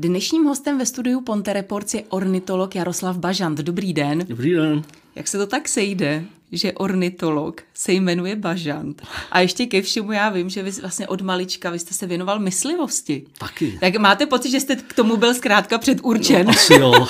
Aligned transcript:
Dnešním 0.00 0.44
hostem 0.44 0.78
ve 0.78 0.86
studiu 0.86 1.20
Ponte 1.20 1.52
Reports 1.52 1.94
je 1.94 2.02
ornitolog 2.08 2.74
Jaroslav 2.74 3.18
Bažant. 3.18 3.58
Dobrý 3.58 3.92
den. 3.92 4.24
Dobrý 4.28 4.52
den. 4.52 4.82
Jak 5.14 5.28
se 5.28 5.38
to 5.38 5.46
tak 5.46 5.68
sejde, 5.68 6.24
že 6.52 6.72
ornitolog 6.72 7.62
se 7.74 7.92
jmenuje 7.92 8.36
Bažant? 8.36 9.02
A 9.30 9.40
ještě 9.40 9.66
ke 9.66 9.82
všemu 9.82 10.12
já 10.12 10.28
vím, 10.28 10.50
že 10.50 10.62
vy 10.62 10.70
vlastně 10.70 11.08
od 11.08 11.20
malička, 11.20 11.70
vy 11.70 11.78
jste 11.78 11.94
se 11.94 12.06
věnoval 12.06 12.38
myslivosti. 12.38 13.26
Taky. 13.38 13.78
Tak 13.80 13.96
máte 13.96 14.26
pocit, 14.26 14.50
že 14.50 14.60
jste 14.60 14.76
k 14.76 14.94
tomu 14.94 15.16
byl 15.16 15.34
zkrátka 15.34 15.78
předurčen? 15.78 16.46
No, 16.46 16.52
asi 16.52 16.74
jo. 16.74 16.92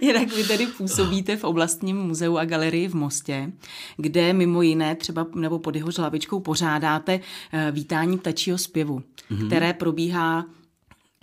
Jinak 0.00 0.32
vy 0.36 0.44
tedy 0.44 0.66
působíte 0.66 1.36
v 1.36 1.44
oblastním 1.44 1.96
muzeu 1.96 2.36
a 2.36 2.44
galerii 2.44 2.88
v 2.88 2.94
Mostě, 2.94 3.52
kde 3.96 4.32
mimo 4.32 4.62
jiné 4.62 4.94
třeba 4.94 5.26
nebo 5.34 5.58
pod 5.58 5.76
jeho 5.76 5.90
hlavičkou 5.98 6.40
pořádáte 6.40 7.20
eh, 7.52 7.72
vítání 7.72 8.18
ptačího 8.18 8.58
zpěvu, 8.58 9.02
mm-hmm. 9.30 9.46
které 9.46 9.72
probíhá 9.72 10.46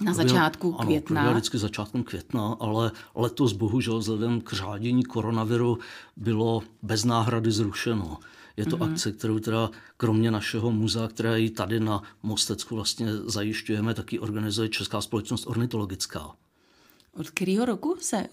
na 0.03 0.13
začátku 0.13 0.75
ano, 0.77 0.85
května. 0.85 1.21
Ano, 1.21 1.31
vždycky 1.31 1.57
začátkem 1.57 2.03
května, 2.03 2.55
ale 2.59 2.91
letos 3.15 3.53
bohužel 3.53 3.99
vzhledem 3.99 4.41
k 4.41 4.53
řádění 4.53 5.03
koronaviru 5.03 5.77
bylo 6.17 6.63
bez 6.81 7.05
náhrady 7.05 7.51
zrušeno. 7.51 8.17
Je 8.57 8.65
to 8.65 8.77
mm-hmm. 8.77 8.91
akce, 8.91 9.11
kterou 9.11 9.39
teda 9.39 9.69
kromě 9.97 10.31
našeho 10.31 10.71
muzea, 10.71 11.07
které 11.07 11.41
i 11.41 11.49
tady 11.49 11.79
na 11.79 12.03
Mostecku 12.23 12.75
vlastně 12.75 13.17
zajišťujeme, 13.17 13.93
taky 13.93 14.19
organizuje 14.19 14.69
Česká 14.69 15.01
společnost 15.01 15.47
ornitologická. 15.47 16.31
Od 17.13 17.29
kterého 17.29 17.65
roku 17.65 17.97
se 17.99 18.27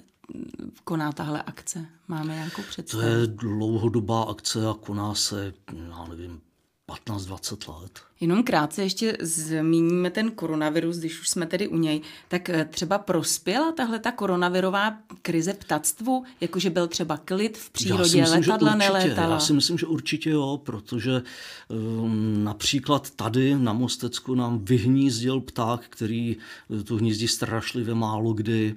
koná 0.84 1.12
tahle 1.12 1.42
akce? 1.42 1.86
Máme 2.08 2.34
nějakou 2.34 2.62
představu? 2.62 3.02
To 3.02 3.08
je 3.08 3.27
dlouhodobá 3.27 4.22
akce 4.22 4.69
a 4.69 4.74
koná 4.80 5.14
se, 5.14 5.55
já 5.88 6.05
nevím, 6.08 6.41
15-20 6.88 7.80
let. 7.80 8.01
Jenom 8.20 8.43
krátce 8.43 8.83
ještě 8.83 9.17
zmíníme 9.20 10.11
ten 10.11 10.31
koronavirus, 10.31 10.97
když 10.97 11.20
už 11.20 11.28
jsme 11.28 11.47
tedy 11.47 11.69
u 11.69 11.77
něj. 11.77 12.00
Tak 12.28 12.50
eh, 12.50 12.64
třeba 12.64 12.98
prospěla 12.98 13.72
tahle 13.72 13.98
ta 13.98 14.12
koronavirová 14.12 14.98
krize 15.23 15.53
ptactvu, 15.53 16.25
jakože 16.41 16.70
byl 16.70 16.86
třeba 16.86 17.17
klid 17.17 17.58
v 17.58 17.70
přírodě, 17.70 18.19
já 18.19 18.27
si 18.27 18.36
myslím, 18.36 18.53
letadla 18.53 18.75
určitě, 18.75 18.92
nelétala? 18.92 19.34
Já 19.34 19.41
si 19.41 19.53
myslím, 19.53 19.78
že 19.78 19.86
určitě 19.86 20.31
jo, 20.31 20.61
protože 20.64 21.23
um, 21.69 22.45
například 22.45 23.11
tady 23.11 23.55
na 23.58 23.73
Mostecku 23.73 24.34
nám 24.34 24.64
vyhnízdil 24.64 25.41
pták, 25.41 25.80
který 25.89 26.36
eh, 26.80 26.83
tu 26.83 26.97
hnízdí 26.97 27.28
strašlivě 27.28 27.95
málo 27.95 28.33
kdy 28.33 28.77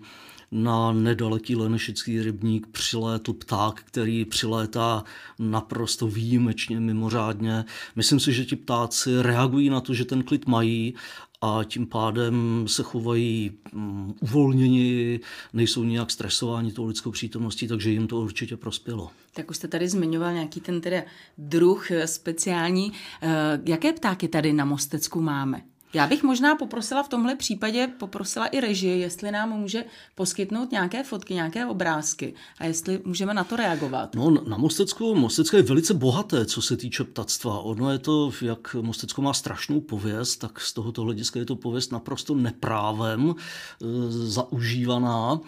na 0.52 0.92
nedaleký 0.92 1.56
Lenešický 1.56 2.22
rybník 2.22 2.68
přilétl 2.68 3.34
pták, 3.34 3.82
který 3.86 4.26
přilétá 4.26 5.04
naprosto 5.40 6.08
výjimečně, 6.08 6.80
mimořádně. 6.80 7.66
Myslím 7.96 8.20
si, 8.20 8.34
že 8.34 8.46
ti 8.46 8.56
ptáci 8.56 9.22
reagují 9.22 9.70
na 9.70 9.82
to, 9.82 9.94
že 9.94 10.06
ten 10.06 10.24
klid 10.24 10.48
mají 10.48 10.94
a 11.42 11.60
tím 11.64 11.88
pádem 11.88 12.66
se 12.68 12.84
chovají 12.84 13.52
mm, 13.74 14.14
uvolněni, 14.22 15.20
nejsou 15.54 15.84
nějak 15.84 16.12
stresováni 16.12 16.72
tou 16.72 16.86
lidskou 16.86 17.12
přítomností, 17.12 17.68
takže 17.68 17.92
jim 17.92 18.08
to 18.08 18.22
určitě 18.22 18.58
prospělo. 18.58 19.12
Tak 19.34 19.50
už 19.50 19.58
jste 19.58 19.68
tady 19.68 19.90
zmiňoval 19.90 20.34
nějaký 20.34 20.62
ten 20.62 20.82
teda 20.82 21.02
druh 21.38 21.88
speciální. 22.06 22.94
Eh, 23.22 23.62
jaké 23.66 23.94
ptáky 23.94 24.28
tady 24.28 24.54
na 24.54 24.66
Mostecku 24.66 25.22
máme? 25.22 25.62
Já 25.98 26.08
bych 26.08 26.24
možná 26.24 26.56
poprosila 26.56 27.04
v 27.04 27.10
tomhle 27.10 27.36
případě, 27.36 27.88
poprosila 27.98 28.46
i 28.46 28.60
režii, 28.60 29.00
jestli 29.00 29.32
nám 29.32 29.50
může 29.50 29.86
poskytnout 30.16 30.72
nějaké 30.72 31.04
fotky, 31.04 31.34
nějaké 31.34 31.66
obrázky 31.66 32.34
a 32.60 32.66
jestli 32.66 33.02
můžeme 33.06 33.34
na 33.34 33.44
to 33.44 33.56
reagovat. 33.56 34.16
No, 34.16 34.30
na 34.30 34.58
Mostecku, 34.58 35.16
Mostecko 35.16 35.58
je 35.58 35.64
velice 35.64 35.94
bohaté, 35.94 36.46
co 36.46 36.62
se 36.62 36.78
týče 36.78 37.04
ptactva. 37.04 37.60
Ono 37.60 37.92
je 37.92 38.00
to, 38.00 38.32
jak 38.42 38.76
Mostecko 38.82 39.22
má 39.22 39.34
strašnou 39.34 39.82
pověst, 39.82 40.38
tak 40.38 40.60
z 40.60 40.74
tohoto 40.74 41.02
hlediska 41.02 41.40
je 41.40 41.46
to 41.46 41.56
pověst 41.56 41.92
naprosto 41.92 42.36
neprávem 42.36 43.30
e, 43.30 43.86
zaužívaná. 44.10 45.40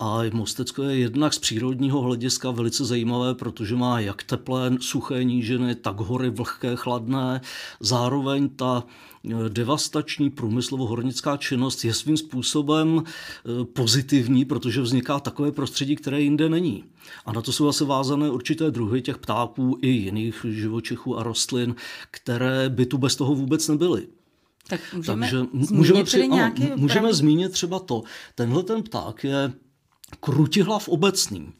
A 0.00 0.20
Mostecko 0.32 0.82
je 0.82 0.98
jednak 0.98 1.34
z 1.34 1.38
přírodního 1.38 2.00
hlediska 2.00 2.50
velice 2.50 2.84
zajímavé, 2.84 3.34
protože 3.34 3.76
má 3.76 4.00
jak 4.00 4.22
teplé, 4.22 4.70
suché 4.80 5.24
nížiny, 5.24 5.74
tak 5.74 5.96
hory 6.00 6.30
vlhké, 6.30 6.76
chladné. 6.76 7.40
Zároveň 7.80 8.48
ta 8.48 8.84
eh, 9.24 9.48
devastační 9.48 10.30
průmyslovo-hornická 10.30 11.36
činnost 11.36 11.84
je 11.84 11.94
svým 11.94 12.16
způsobem 12.16 13.02
eh, 13.04 13.64
pozitivní, 13.64 14.44
protože 14.44 14.80
vzniká 14.80 15.20
takové 15.20 15.52
prostředí, 15.52 15.96
které 15.96 16.20
jinde 16.20 16.48
není. 16.48 16.84
A 17.26 17.32
na 17.32 17.42
to 17.42 17.52
jsou 17.52 17.66
zase 17.66 17.84
vázané 17.84 18.30
určité 18.30 18.70
druhy 18.70 19.02
těch 19.02 19.18
ptáků 19.18 19.78
i 19.82 19.88
jiných 19.88 20.46
živočichů 20.48 21.18
a 21.18 21.22
rostlin, 21.22 21.74
které 22.10 22.68
by 22.68 22.86
tu 22.86 22.98
bez 22.98 23.16
toho 23.16 23.34
vůbec 23.34 23.68
nebyly. 23.68 24.06
Tak 24.68 24.80
můžeme 24.94 25.20
Takže 25.20 25.46
můžeme, 25.52 26.04
při, 26.04 26.28
ano, 26.28 26.52
můžeme 26.76 27.14
zmínit 27.14 27.52
třeba 27.52 27.78
to. 27.78 28.02
Tenhle 28.34 28.62
ten 28.62 28.82
pták 28.82 29.24
je 29.24 29.52
krutihlav 30.20 30.88
obecný. 30.88 31.52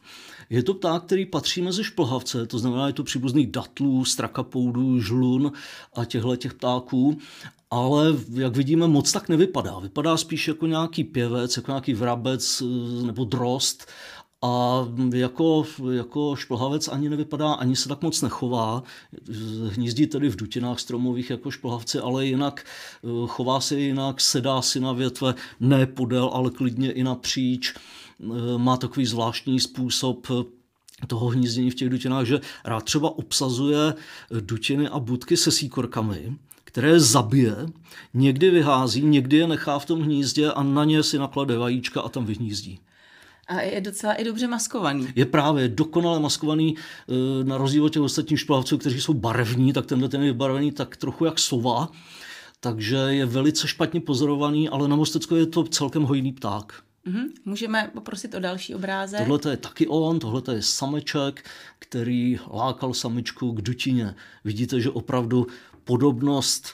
Je 0.49 0.63
to 0.63 0.73
pták, 0.73 1.03
který 1.03 1.25
patří 1.25 1.61
mezi 1.61 1.83
šplhavce, 1.83 2.47
to 2.47 2.59
znamená, 2.59 2.87
je 2.87 2.93
to 2.93 3.03
příbuzný 3.03 3.45
datlů, 3.45 4.05
strakapoudů, 4.05 5.01
žlun 5.01 5.51
a 5.95 6.05
těchto 6.05 6.35
těch 6.35 6.53
ptáků, 6.53 7.17
ale 7.71 8.15
jak 8.33 8.55
vidíme, 8.55 8.87
moc 8.87 9.11
tak 9.11 9.29
nevypadá. 9.29 9.79
Vypadá 9.79 10.17
spíš 10.17 10.47
jako 10.47 10.67
nějaký 10.67 11.03
pěvec, 11.03 11.57
jako 11.57 11.71
nějaký 11.71 11.93
vrabec 11.93 12.61
eh, 12.61 13.05
nebo 13.05 13.25
drost 13.25 13.85
a 14.41 14.85
jako, 15.13 15.65
jako 15.91 16.35
šplhavec 16.35 16.87
ani 16.87 17.09
nevypadá, 17.09 17.53
ani 17.53 17.75
se 17.75 17.89
tak 17.89 18.01
moc 18.01 18.21
nechová. 18.21 18.83
Hnízdí 19.69 20.07
tedy 20.07 20.29
v 20.29 20.35
dutinách 20.35 20.79
stromových 20.79 21.29
jako 21.29 21.51
šplhavci, 21.51 21.99
ale 21.99 22.25
jinak 22.25 22.63
eh, 22.65 23.07
chová 23.27 23.61
se 23.61 23.79
jinak, 23.79 24.21
sedá 24.21 24.61
si 24.61 24.79
na 24.79 24.93
větve, 24.93 25.35
ne 25.59 25.85
podél, 25.85 26.29
ale 26.33 26.51
klidně 26.51 26.91
i 26.91 27.03
napříč. 27.03 27.73
Eh, 27.75 28.08
má 28.57 28.77
takový 28.77 29.05
zvláštní 29.05 29.59
způsob 29.59 30.27
eh, 30.31 31.07
toho 31.07 31.27
hnízdění 31.27 31.71
v 31.71 31.75
těch 31.75 31.89
dutinách, 31.89 32.25
že 32.25 32.39
rád 32.65 32.83
třeba 32.83 33.17
obsazuje 33.17 33.93
eh, 33.93 34.41
dutiny 34.41 34.87
a 34.87 34.99
budky 34.99 35.37
se 35.37 35.51
síkorkami, 35.51 36.35
které 36.63 36.99
zabije, 36.99 37.55
někdy 38.13 38.49
vyhází, 38.49 39.01
někdy 39.01 39.37
je 39.37 39.47
nechá 39.47 39.79
v 39.79 39.85
tom 39.85 40.01
hnízdě 40.01 40.51
a 40.51 40.63
na 40.63 40.85
ně 40.85 41.03
si 41.03 41.17
naklade 41.17 41.57
vajíčka 41.57 42.01
a 42.01 42.09
tam 42.09 42.25
vyhnízdí. 42.25 42.79
A 43.47 43.61
je 43.61 43.81
docela 43.81 44.13
i 44.13 44.23
dobře 44.23 44.47
maskovaný. 44.47 45.07
Je 45.15 45.25
právě 45.25 45.67
dokonale 45.67 46.19
maskovaný 46.19 46.75
na 47.43 47.57
rozdíl 47.57 47.85
od 47.85 47.93
těch 47.93 48.01
ostatních 48.01 48.39
šplavců, 48.39 48.77
kteří 48.77 49.01
jsou 49.01 49.13
barevní, 49.13 49.73
tak 49.73 49.85
tenhle 49.85 50.09
ten 50.09 50.23
je 50.23 50.33
barevný 50.33 50.71
tak 50.71 50.97
trochu 50.97 51.25
jak 51.25 51.39
sova, 51.39 51.89
takže 52.59 52.95
je 52.95 53.25
velice 53.25 53.67
špatně 53.67 54.01
pozorovaný, 54.01 54.69
ale 54.69 54.87
na 54.87 54.95
Mostecku 54.95 55.35
je 55.35 55.45
to 55.45 55.63
celkem 55.63 56.03
hojný 56.03 56.33
pták. 56.33 56.83
Mm-hmm. 57.09 57.27
Můžeme 57.45 57.91
poprosit 57.93 58.35
o 58.35 58.39
další 58.39 58.75
obrázek. 58.75 59.27
Tohle 59.27 59.53
je 59.53 59.57
taky 59.57 59.87
on, 59.87 60.19
tohle 60.19 60.41
je 60.51 60.61
sameček, 60.61 61.49
který 61.79 62.39
lákal 62.53 62.93
samičku 62.93 63.51
k 63.51 63.61
dutině. 63.61 64.15
Vidíte, 64.43 64.81
že 64.81 64.89
opravdu 64.89 65.47
podobnost 65.83 66.67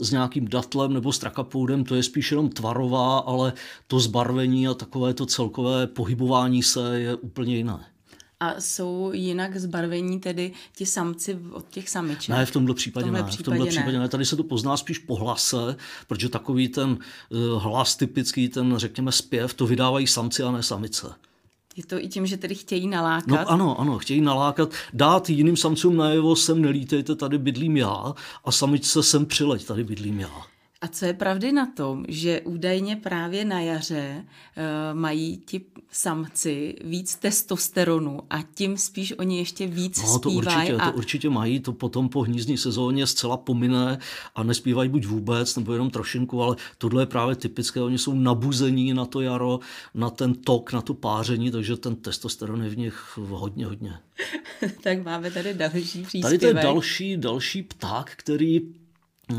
s 0.00 0.10
nějakým 0.10 0.48
datlem 0.48 0.92
nebo 0.92 1.12
strakapoudem, 1.12 1.84
to 1.84 1.94
je 1.94 2.02
spíš 2.02 2.30
jenom 2.30 2.48
tvarová, 2.48 3.18
ale 3.18 3.52
to 3.86 4.00
zbarvení 4.00 4.68
a 4.68 4.74
takové 4.74 5.14
to 5.14 5.26
celkové 5.26 5.86
pohybování 5.86 6.62
se 6.62 7.00
je 7.00 7.14
úplně 7.14 7.56
jiné 7.56 7.93
a 8.40 8.60
jsou 8.60 9.10
jinak 9.14 9.56
zbarvení 9.56 10.20
tedy 10.20 10.52
ti 10.76 10.86
samci 10.86 11.38
od 11.52 11.68
těch 11.68 11.88
samiček? 11.88 12.28
Ne, 12.28 12.46
v 12.46 12.50
tomhle 12.50 12.74
případě, 12.74 13.04
v 13.04 13.06
tomhle 13.06 13.22
ne. 13.22 13.28
Případě 13.28 13.42
v 13.42 13.44
tomhle 13.44 13.66
případě 13.66 13.96
ne. 13.96 14.02
ne. 14.02 14.08
Tady 14.08 14.26
se 14.26 14.36
to 14.36 14.44
pozná 14.44 14.76
spíš 14.76 14.98
po 14.98 15.14
hlase, 15.14 15.76
protože 16.06 16.28
takový 16.28 16.68
ten 16.68 16.90
uh, 16.90 17.62
hlas 17.62 17.96
typický, 17.96 18.48
ten 18.48 18.74
řekněme 18.76 19.12
zpěv, 19.12 19.54
to 19.54 19.66
vydávají 19.66 20.06
samci 20.06 20.42
a 20.42 20.50
ne 20.50 20.62
samice. 20.62 21.14
Je 21.76 21.86
to 21.86 21.98
i 21.98 22.08
tím, 22.08 22.26
že 22.26 22.36
tedy 22.36 22.54
chtějí 22.54 22.88
nalákat? 22.88 23.28
No 23.28 23.50
ano, 23.50 23.80
ano, 23.80 23.98
chtějí 23.98 24.20
nalákat, 24.20 24.72
dát 24.92 25.30
jiným 25.30 25.56
samcům 25.56 25.96
najevo, 25.96 26.36
sem 26.36 26.62
nelítejte, 26.62 27.14
tady 27.14 27.38
bydlím 27.38 27.76
já 27.76 28.14
a 28.44 28.52
samičce 28.52 29.02
sem 29.02 29.26
přileď, 29.26 29.66
tady 29.66 29.84
bydlím 29.84 30.20
já. 30.20 30.53
A 30.84 30.88
co 30.88 31.04
je 31.04 31.12
pravdy 31.12 31.52
na 31.52 31.66
tom, 31.66 32.04
že 32.08 32.40
údajně 32.40 32.96
právě 32.96 33.44
na 33.44 33.60
jaře 33.60 34.24
uh, 34.24 34.98
mají 34.98 35.36
ti 35.36 35.60
samci 35.90 36.74
víc 36.84 37.14
testosteronu 37.14 38.20
a 38.30 38.42
tím 38.54 38.76
spíš 38.76 39.14
oni 39.18 39.38
ještě 39.38 39.66
víc 39.66 40.02
no, 40.02 40.18
to 40.18 40.30
zpívají. 40.30 40.58
Určitě, 40.58 40.76
a... 40.76 40.90
to 40.90 40.96
určitě 40.96 41.30
mají, 41.30 41.60
to 41.60 41.72
potom 41.72 42.08
po 42.08 42.22
hnízdní 42.22 42.58
sezóně 42.58 43.06
zcela 43.06 43.36
pomine 43.36 43.98
a 44.34 44.42
nespívají 44.42 44.88
buď 44.88 45.06
vůbec, 45.06 45.56
nebo 45.56 45.72
jenom 45.72 45.90
trošinku, 45.90 46.42
ale 46.42 46.56
tohle 46.78 47.02
je 47.02 47.06
právě 47.06 47.36
typické, 47.36 47.80
oni 47.80 47.98
jsou 47.98 48.14
nabuzení 48.14 48.94
na 48.94 49.04
to 49.04 49.20
jaro, 49.20 49.60
na 49.94 50.10
ten 50.10 50.34
tok, 50.34 50.72
na 50.72 50.80
to 50.80 50.94
páření, 50.94 51.50
takže 51.50 51.76
ten 51.76 51.96
testosteron 51.96 52.62
je 52.62 52.70
v 52.70 52.78
nich 52.78 53.18
hodně, 53.28 53.66
hodně. 53.66 53.98
tak 54.82 55.04
máme 55.04 55.30
tady 55.30 55.54
další 55.54 56.02
příspěvek. 56.02 56.22
Tady 56.22 56.38
to 56.38 56.46
je 56.46 56.54
další, 56.54 57.16
další 57.16 57.62
pták, 57.62 58.12
který 58.16 58.83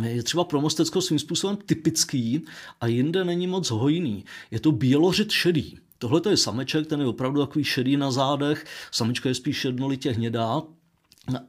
je 0.03 0.23
třeba 0.23 0.43
pro 0.43 0.61
Mostecko 0.61 1.01
svým 1.01 1.19
způsobem 1.19 1.57
typický 1.65 2.41
a 2.81 2.87
jinde 2.87 3.23
není 3.23 3.47
moc 3.47 3.69
hojný. 3.69 4.25
Je 4.51 4.59
to 4.59 4.71
bělořit 4.71 5.31
šedý. 5.31 5.77
Tohle 5.97 6.21
je 6.29 6.37
sameček, 6.37 6.87
ten 6.87 6.99
je 6.99 7.07
opravdu 7.07 7.41
takový 7.41 7.63
šedý 7.63 7.97
na 7.97 8.11
zádech, 8.11 8.65
samička 8.91 9.29
je 9.29 9.35
spíš 9.35 9.65
jednolitě 9.65 10.11
hnědá, 10.11 10.61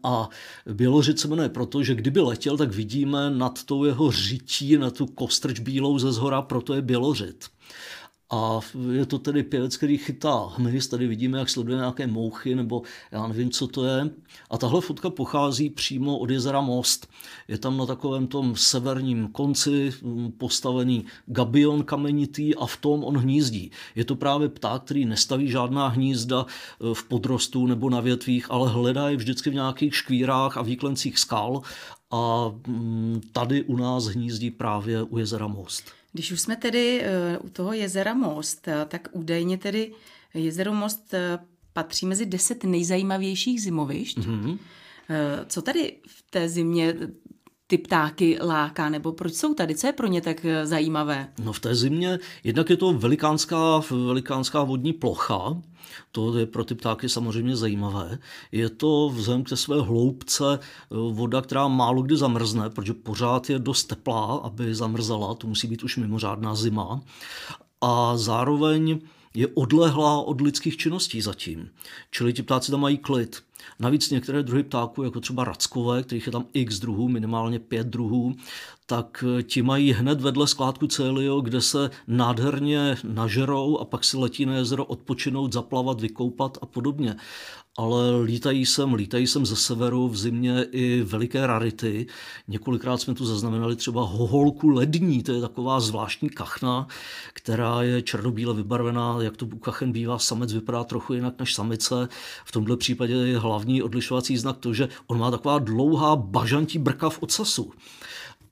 A 0.03 0.29
Bělořit 0.67 1.21
se 1.21 1.29
jmenuje 1.29 1.49
proto, 1.49 1.83
že 1.83 1.95
kdyby 1.95 2.21
letěl, 2.21 2.57
tak 2.57 2.73
vidíme 2.73 3.31
nad 3.31 3.65
tou 3.65 3.85
jeho 3.85 4.11
řití, 4.11 4.77
na 4.77 4.91
tu 4.91 5.07
kostrč 5.07 5.61
bílou 5.61 5.99
ze 5.99 6.13
zhora, 6.13 6.43
proto 6.43 6.75
je 6.75 6.83
Bělořit. 6.83 7.47
A 8.31 8.61
je 8.93 9.07
to 9.07 9.19
tedy 9.19 9.43
pěvec, 9.43 9.77
který 9.77 9.99
chytá 9.99 10.53
hmyz, 10.57 10.89
tady 10.89 11.07
vidíme, 11.07 11.39
jak 11.39 11.51
sleduje 11.51 11.79
nějaké 11.79 12.07
mouchy, 12.07 12.55
nebo 12.55 12.83
já 13.13 13.27
nevím, 13.27 13.51
co 13.51 13.67
to 13.67 13.85
je. 13.85 14.11
A 14.51 14.59
tahle 14.59 14.81
fotka 14.81 15.11
pochází 15.11 15.71
přímo 15.71 16.19
od 16.19 16.31
jezera 16.31 16.61
Most. 16.61 17.09
Je 17.49 17.59
tam 17.59 17.77
na 17.77 17.87
takovém 17.87 18.27
tom 18.27 18.57
severním 18.57 19.29
konci 19.29 19.93
mm, 20.03 20.33
postavený 20.33 21.05
gabion 21.27 21.85
kamenitý 21.85 22.55
a 22.55 22.67
v 22.67 22.77
tom 22.77 23.05
on 23.05 23.19
hnízdí. 23.19 23.71
Je 23.95 24.05
to 24.05 24.17
právě 24.17 24.49
pták, 24.49 24.83
který 24.83 25.05
nestaví 25.05 25.51
žádná 25.51 25.89
hnízda 25.89 26.47
e, 26.47 26.95
v 26.95 27.05
podrostu 27.05 27.67
nebo 27.67 27.91
na 27.91 28.01
větvích, 28.01 28.51
ale 28.51 28.71
hledá 28.71 29.09
je 29.09 29.17
vždycky 29.17 29.51
v 29.51 29.55
nějakých 29.55 29.97
škvírách 29.97 30.57
a 30.57 30.63
výklencích 30.63 31.19
skal 31.19 31.63
a 32.11 32.53
mm, 32.67 33.21
tady 33.33 33.63
u 33.63 33.77
nás 33.77 34.05
hnízdí 34.05 34.51
právě 34.51 35.03
u 35.03 35.19
jezera 35.19 35.47
Most. 35.47 35.85
Když 36.17 36.33
už 36.33 36.41
jsme 36.41 36.57
tedy 36.57 37.03
eh, 37.03 37.39
u 37.39 37.49
toho 37.49 37.73
jezera 37.73 38.15
Most, 38.15 38.69
eh, 38.69 38.87
tak 38.89 39.09
údajně 39.13 39.59
tedy 39.59 39.93
jezero 40.35 40.73
Most 40.75 41.15
eh, 41.15 41.39
patří 41.73 42.07
mezi 42.07 42.27
deset 42.27 42.65
nejzajímavějších 42.65 43.63
zimovišť. 43.63 44.19
Mm-hmm. 44.19 44.59
Co 45.47 45.63
tady 45.63 45.97
v 46.07 46.31
té 46.31 46.49
zimě 46.49 46.95
ty 47.67 47.79
ptáky 47.79 48.39
láká, 48.43 48.89
nebo 48.89 49.13
proč 49.13 49.35
jsou 49.35 49.55
tady? 49.55 49.75
Co 49.75 49.87
je 49.87 49.93
pro 49.93 50.07
ně 50.07 50.21
tak 50.21 50.47
zajímavé? 50.63 51.29
No 51.45 51.53
v 51.53 51.61
té 51.61 51.75
zimě 51.75 52.19
jednak 52.45 52.71
je 52.71 52.77
to 52.77 52.93
velikánská, 52.93 53.83
velikánská 53.91 54.65
vodní 54.65 54.93
plocha, 54.93 55.57
to 56.13 56.39
je 56.39 56.47
pro 56.47 56.65
ty 56.65 56.75
ptáky 56.75 57.09
samozřejmě 57.09 57.57
zajímavé. 57.57 58.19
Je 58.53 58.71
to 58.71 59.11
vzhledem 59.15 59.45
k 59.45 59.57
své 59.57 59.83
hloubce 59.83 60.45
eh, 60.59 60.95
voda, 61.13 61.43
která 61.43 61.69
málo 61.69 62.03
kdy 62.03 62.17
zamrzne, 62.17 62.71
protože 62.71 62.95
pořád 62.95 63.51
je 63.51 63.59
dost 63.59 63.85
teplá, 63.85 64.35
aby 64.35 64.75
zamrzala, 64.75 65.35
to 65.35 65.47
musí 65.47 65.69
být 65.69 65.83
už 65.83 65.97
mimořádná 65.97 66.55
zima. 66.55 67.01
A 67.81 68.17
zároveň 68.17 69.01
je 69.35 69.49
odlehlá 69.55 70.21
od 70.21 70.41
lidských 70.41 70.77
činností 70.77 71.21
zatím. 71.21 71.69
Čili 72.11 72.33
ti 72.33 72.43
ptáci 72.43 72.71
tam 72.71 72.81
mají 72.81 72.99
klid. 72.99 73.43
Navíc 73.79 74.11
některé 74.11 74.43
druhy 74.43 74.63
ptáků, 74.63 75.03
jako 75.03 75.21
třeba 75.21 75.45
rackové, 75.45 76.03
kterých 76.03 76.27
je 76.27 76.33
tam 76.33 76.45
x 76.53 76.79
druhů, 76.79 77.09
minimálně 77.09 77.59
pět 77.59 77.87
druhů, 77.87 78.37
tak 78.87 79.25
eh, 79.39 79.43
ti 79.43 79.63
mají 79.63 79.93
hned 79.93 80.21
vedle 80.21 80.47
skládku 80.47 80.87
Celio, 80.87 81.41
kde 81.41 81.61
se 81.61 81.91
nádherně 82.07 82.97
nažerou 83.05 83.79
a 83.79 83.85
pak 83.85 84.05
si 84.05 84.17
letí 84.17 84.47
na 84.47 84.55
jezero 84.55 84.85
odpočinout, 84.85 85.53
zaplavat, 85.53 86.01
vykoupat 86.01 86.59
a 86.63 86.67
podobně 86.67 87.17
ale 87.79 88.23
lítají 88.23 88.67
sem, 88.67 88.95
lítají 88.95 89.27
sem 89.27 89.47
ze 89.47 89.57
severu 89.57 90.09
v 90.09 90.17
zimě 90.17 90.67
i 90.71 91.03
veliké 91.03 91.47
rarity. 91.47 92.07
Několikrát 92.49 92.97
jsme 92.97 93.15
tu 93.15 93.27
zaznamenali 93.27 93.77
třeba 93.77 94.03
hoholku 94.03 94.69
lední, 94.69 95.23
to 95.23 95.33
je 95.33 95.41
taková 95.41 95.81
zvláštní 95.81 96.31
kachna, 96.31 96.87
která 97.33 97.83
je 97.83 98.03
černobíle 98.03 98.55
vybarvená, 98.55 99.17
jak 99.21 99.37
to 99.37 99.47
u 99.47 99.59
kachen 99.59 99.93
bývá, 99.93 100.19
samec 100.19 100.53
vypadá 100.53 100.85
trochu 100.85 101.15
jinak 101.15 101.39
než 101.39 101.55
samice. 101.55 102.09
V 102.45 102.53
tomto 102.53 102.77
případě 102.77 103.13
je 103.13 103.39
hlavní 103.47 103.83
odlišovací 103.83 104.37
znak 104.37 104.57
to, 104.57 104.75
že 104.75 104.89
on 105.07 105.19
má 105.19 105.31
taková 105.31 105.59
dlouhá 105.59 106.17
bažantí 106.17 106.79
brka 106.79 107.11
v 107.11 107.23
ocasu. 107.23 107.73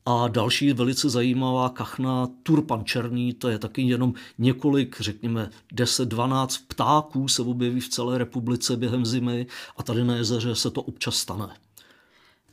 A 0.07 0.29
další 0.29 0.73
velice 0.73 1.09
zajímavá 1.09 1.69
kachna 1.69 2.29
turpan 2.43 2.85
černý, 2.85 3.33
to 3.33 3.49
je 3.49 3.59
taky 3.59 3.83
jenom 3.83 4.15
několik, 4.39 5.01
řekněme 5.01 5.51
10-12 5.75 6.61
ptáků 6.69 7.29
se 7.29 7.43
objeví 7.43 7.81
v 7.81 7.89
celé 7.89 8.19
republice 8.19 8.77
během 8.77 9.07
zimy 9.07 9.47
a 9.77 9.83
tady 9.83 10.05
na 10.05 10.17
jezeře 10.17 10.55
se 10.55 10.71
to 10.71 10.83
občas 10.83 11.17
stane. 11.17 11.49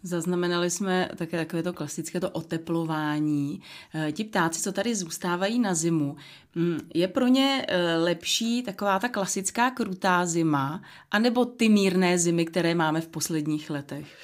Zaznamenali 0.03 0.69
jsme 0.69 1.09
také 1.15 1.37
takové 1.37 1.63
to 1.63 1.73
klasické 1.73 2.19
to 2.19 2.29
oteplování. 2.29 3.61
Eh, 3.93 4.11
ti 4.11 4.23
ptáci, 4.23 4.61
co 4.61 4.71
tady 4.71 4.95
zůstávají 4.95 5.59
na 5.59 5.73
zimu, 5.73 6.15
hm, 6.55 6.79
je 6.93 7.07
pro 7.07 7.27
ně 7.27 7.65
eh, 7.67 7.97
lepší 7.97 8.63
taková 8.63 8.99
ta 8.99 9.09
klasická 9.09 9.71
krutá 9.71 10.25
zima, 10.25 10.81
anebo 11.11 11.45
ty 11.45 11.69
mírné 11.69 12.17
zimy, 12.17 12.45
které 12.45 12.75
máme 12.75 13.01
v 13.01 13.07
posledních 13.07 13.69
letech? 13.69 14.17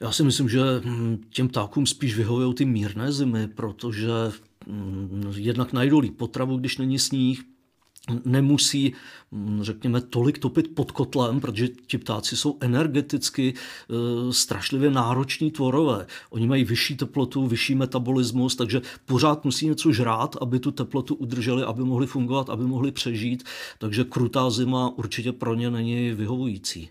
Já 0.00 0.12
si 0.12 0.22
myslím, 0.22 0.48
že 0.48 0.60
hm, 0.84 1.20
těm 1.30 1.48
ptákům 1.48 1.86
spíš 1.86 2.16
vyhovují 2.16 2.54
ty 2.54 2.64
mírné 2.64 3.12
zimy, 3.12 3.48
protože 3.48 4.08
hm, 4.66 5.32
jednak 5.36 5.72
najdou 5.72 6.02
potravu, 6.10 6.56
když 6.56 6.78
není 6.78 6.98
sníh, 6.98 7.51
nemusí, 8.24 8.92
hm, 9.32 9.58
řekněme, 9.62 10.00
tolik 10.00 10.38
topit 10.38 10.74
pod 10.74 10.90
kotlem, 10.92 11.40
protože 11.40 11.68
ti 11.68 11.98
ptáci 11.98 12.36
jsou 12.36 12.58
energeticky 12.60 13.54
e, 13.54 14.32
strašlivě 14.32 14.90
nároční 14.90 15.50
tvorové. 15.50 16.06
Oni 16.30 16.46
mají 16.46 16.64
vyšší 16.64 16.96
teplotu, 16.96 17.46
vyšší 17.46 17.74
metabolismus, 17.74 18.56
takže 18.56 18.82
pořád 19.06 19.44
musí 19.44 19.66
něco 19.66 19.92
žrát, 19.92 20.36
aby 20.40 20.58
tu 20.58 20.70
teplotu 20.70 21.14
udrželi, 21.14 21.62
aby 21.62 21.84
mohli 21.84 22.06
fungovat, 22.06 22.50
aby 22.50 22.64
mohli 22.64 22.92
přežít. 22.92 23.44
Takže 23.78 24.04
krutá 24.04 24.50
zima 24.50 24.92
určitě 24.96 25.32
pro 25.32 25.54
ně 25.54 25.70
není 25.70 26.10
vyhovující. 26.10 26.90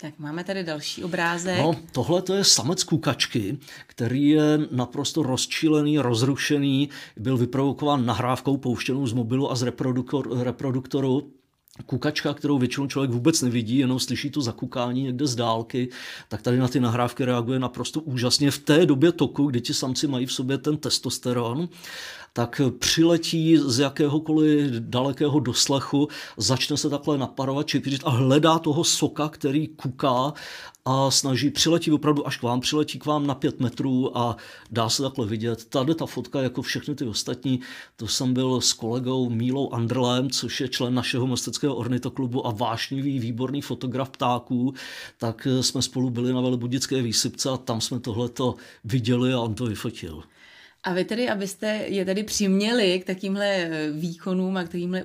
Tak 0.00 0.18
máme 0.18 0.44
tady 0.44 0.64
další 0.64 1.04
obrázek. 1.04 1.58
No, 1.58 1.76
tohle 1.92 2.22
to 2.22 2.34
je 2.34 2.44
samec 2.44 2.84
kukačky, 2.84 3.58
který 3.86 4.28
je 4.28 4.58
naprosto 4.70 5.22
rozčílený, 5.22 5.98
rozrušený, 5.98 6.88
byl 7.16 7.36
vyprovokován 7.36 8.06
nahrávkou 8.06 8.56
pouštěnou 8.56 9.06
z 9.06 9.12
mobilu 9.12 9.50
a 9.50 9.54
z 9.56 9.62
reproduktoru 10.42 11.32
kukačka, 11.86 12.34
kterou 12.34 12.58
většinou 12.58 12.86
člověk 12.86 13.10
vůbec 13.10 13.42
nevidí, 13.42 13.78
jenom 13.78 14.00
slyší 14.00 14.30
to 14.30 14.40
zakukání 14.40 15.02
někde 15.02 15.26
z 15.26 15.34
dálky, 15.34 15.88
tak 16.28 16.42
tady 16.42 16.58
na 16.58 16.68
ty 16.68 16.80
nahrávky 16.80 17.24
reaguje 17.24 17.58
naprosto 17.58 18.00
úžasně 18.00 18.50
v 18.50 18.58
té 18.58 18.86
době 18.86 19.12
toku, 19.12 19.46
kdy 19.46 19.60
ti 19.60 19.74
samci 19.74 20.06
mají 20.06 20.26
v 20.26 20.32
sobě 20.32 20.58
ten 20.58 20.76
testosteron 20.76 21.68
tak 22.32 22.60
přiletí 22.78 23.56
z 23.56 23.78
jakéhokoliv 23.78 24.70
dalekého 24.72 25.40
doslechu, 25.40 26.08
začne 26.36 26.76
se 26.76 26.90
takhle 26.90 27.18
naparovat, 27.18 27.66
čipřit 27.66 28.02
a 28.04 28.10
hledá 28.10 28.58
toho 28.58 28.84
soka, 28.84 29.28
který 29.28 29.68
kuká 29.68 30.32
a 30.84 31.10
snaží, 31.10 31.50
přiletí 31.50 31.92
opravdu 31.92 32.26
až 32.26 32.36
k 32.36 32.42
vám, 32.42 32.60
přiletí 32.60 32.98
k 32.98 33.06
vám 33.06 33.26
na 33.26 33.34
pět 33.34 33.60
metrů 33.60 34.18
a 34.18 34.36
dá 34.70 34.88
se 34.88 35.02
takhle 35.02 35.26
vidět. 35.26 35.64
Tady 35.64 35.94
ta 35.94 36.06
fotka, 36.06 36.42
jako 36.42 36.62
všechny 36.62 36.94
ty 36.94 37.04
ostatní, 37.04 37.60
to 37.96 38.08
jsem 38.08 38.34
byl 38.34 38.60
s 38.60 38.72
kolegou 38.72 39.30
Mílou 39.30 39.72
Andrlem, 39.72 40.30
což 40.30 40.60
je 40.60 40.68
člen 40.68 40.94
našeho 40.94 41.26
mosteckého 41.26 41.74
ornitoklubu 41.74 42.46
a 42.46 42.50
vášnivý, 42.50 43.18
výborný 43.18 43.62
fotograf 43.62 44.10
ptáků, 44.10 44.74
tak 45.18 45.46
jsme 45.60 45.82
spolu 45.82 46.10
byli 46.10 46.32
na 46.32 46.40
Velebudické 46.40 47.02
výsypce 47.02 47.50
a 47.50 47.56
tam 47.56 47.80
jsme 47.80 48.00
tohleto 48.00 48.54
viděli 48.84 49.32
a 49.32 49.40
on 49.40 49.54
to 49.54 49.66
vyfotil. 49.66 50.22
A 50.84 50.92
vy 50.92 51.04
tedy, 51.04 51.28
abyste 51.28 51.84
je 51.86 52.04
tedy 52.04 52.22
přiměli 52.22 53.00
k 53.00 53.04
takýmhle 53.04 53.46
eh, 53.46 53.90
výkonům 53.92 54.56
a 54.56 54.64
k 54.64 54.68
takýmhle 54.68 55.02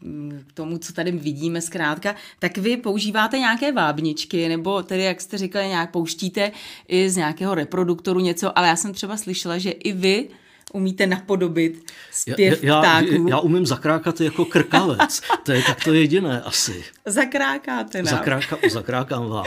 mm, 0.00 0.44
k 0.48 0.52
tomu, 0.52 0.78
co 0.78 0.92
tady 0.92 1.10
vidíme 1.10 1.60
zkrátka, 1.60 2.14
tak 2.38 2.58
vy 2.58 2.76
používáte 2.76 3.38
nějaké 3.38 3.72
vábničky, 3.72 4.48
nebo 4.48 4.82
tedy, 4.82 5.02
jak 5.02 5.20
jste 5.20 5.38
říkali, 5.38 5.68
nějak 5.68 5.90
pouštíte 5.90 6.52
i 6.88 7.10
z 7.10 7.16
nějakého 7.16 7.54
reproduktoru 7.54 8.20
něco, 8.20 8.58
ale 8.58 8.68
já 8.68 8.76
jsem 8.76 8.92
třeba 8.92 9.16
slyšela, 9.16 9.58
že 9.58 9.70
i 9.70 9.92
vy 9.92 10.28
umíte 10.72 11.06
napodobit 11.06 11.92
zpěv 12.10 12.64
já, 12.64 12.74
já, 12.74 12.80
ptáků. 12.80 13.28
Já 13.28 13.38
umím 13.38 13.66
zakrákat 13.66 14.20
jako 14.20 14.44
krkavec. 14.44 15.20
to 15.42 15.52
je 15.52 15.62
tak 15.62 15.84
to 15.84 15.92
jediné 15.92 16.42
asi. 16.42 16.84
Zakrákáte 17.06 18.02
nám. 18.02 18.16
Zakráka, 18.16 18.56
zakrákám 18.70 19.28
vám. 19.28 19.46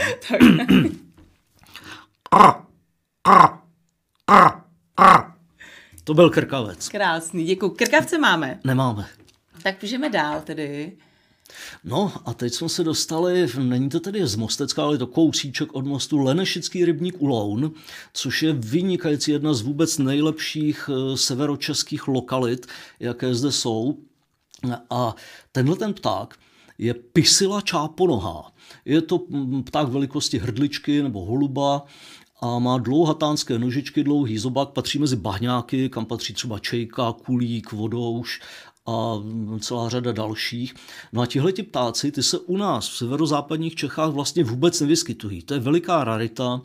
To 6.04 6.14
byl 6.14 6.30
krkavec. 6.30 6.88
Krásný, 6.88 7.44
děkuji. 7.44 7.70
Krkavce 7.70 8.18
máme? 8.18 8.60
Nemáme. 8.64 9.06
Tak 9.62 9.82
můžeme 9.82 10.10
dál 10.10 10.40
tedy. 10.44 10.92
No 11.84 12.12
a 12.24 12.34
teď 12.34 12.54
jsme 12.54 12.68
se 12.68 12.84
dostali, 12.84 13.48
není 13.58 13.88
to 13.88 14.00
tedy 14.00 14.26
z 14.26 14.36
Mostecka, 14.36 14.82
ale 14.82 14.94
je 14.94 14.98
to 14.98 15.06
kousíček 15.06 15.74
od 15.74 15.86
mostu 15.86 16.18
Lenešický 16.18 16.84
rybník 16.84 17.14
Uloun, 17.18 17.72
což 18.12 18.42
je 18.42 18.52
vynikající 18.52 19.30
jedna 19.30 19.54
z 19.54 19.60
vůbec 19.60 19.98
nejlepších 19.98 20.90
eh, 20.92 21.16
severočeských 21.16 22.08
lokalit, 22.08 22.66
jaké 23.00 23.34
zde 23.34 23.52
jsou. 23.52 23.98
A 24.90 25.14
tenhle 25.52 25.76
ten 25.76 25.94
pták 25.94 26.38
je 26.78 26.94
Pisila 26.94 27.60
čáponohá. 27.60 28.52
Je 28.84 29.02
to 29.02 29.20
mm, 29.28 29.62
pták 29.62 29.88
velikosti 29.88 30.38
hrdličky 30.38 31.02
nebo 31.02 31.24
holuba 31.24 31.84
a 32.42 32.58
má 32.58 32.78
dlouhatánské 32.78 33.58
nožičky, 33.58 34.04
dlouhý 34.04 34.38
zobák, 34.38 34.68
patří 34.68 34.98
mezi 34.98 35.16
bahňáky, 35.16 35.88
kam 35.88 36.06
patří 36.06 36.34
třeba 36.34 36.58
čejka, 36.58 37.12
kulík, 37.12 37.72
vodouš 37.72 38.40
a 38.86 39.14
celá 39.60 39.88
řada 39.88 40.12
dalších. 40.12 40.74
No 41.12 41.22
a 41.22 41.26
tihleti 41.26 41.62
ptáci, 41.62 42.12
ty 42.12 42.22
se 42.22 42.38
u 42.38 42.56
nás 42.56 42.88
v 42.88 42.96
severozápadních 42.96 43.74
Čechách 43.74 44.10
vlastně 44.10 44.44
vůbec 44.44 44.80
nevyskytují. 44.80 45.42
To 45.42 45.54
je 45.54 45.60
veliká 45.60 46.04
rarita. 46.04 46.60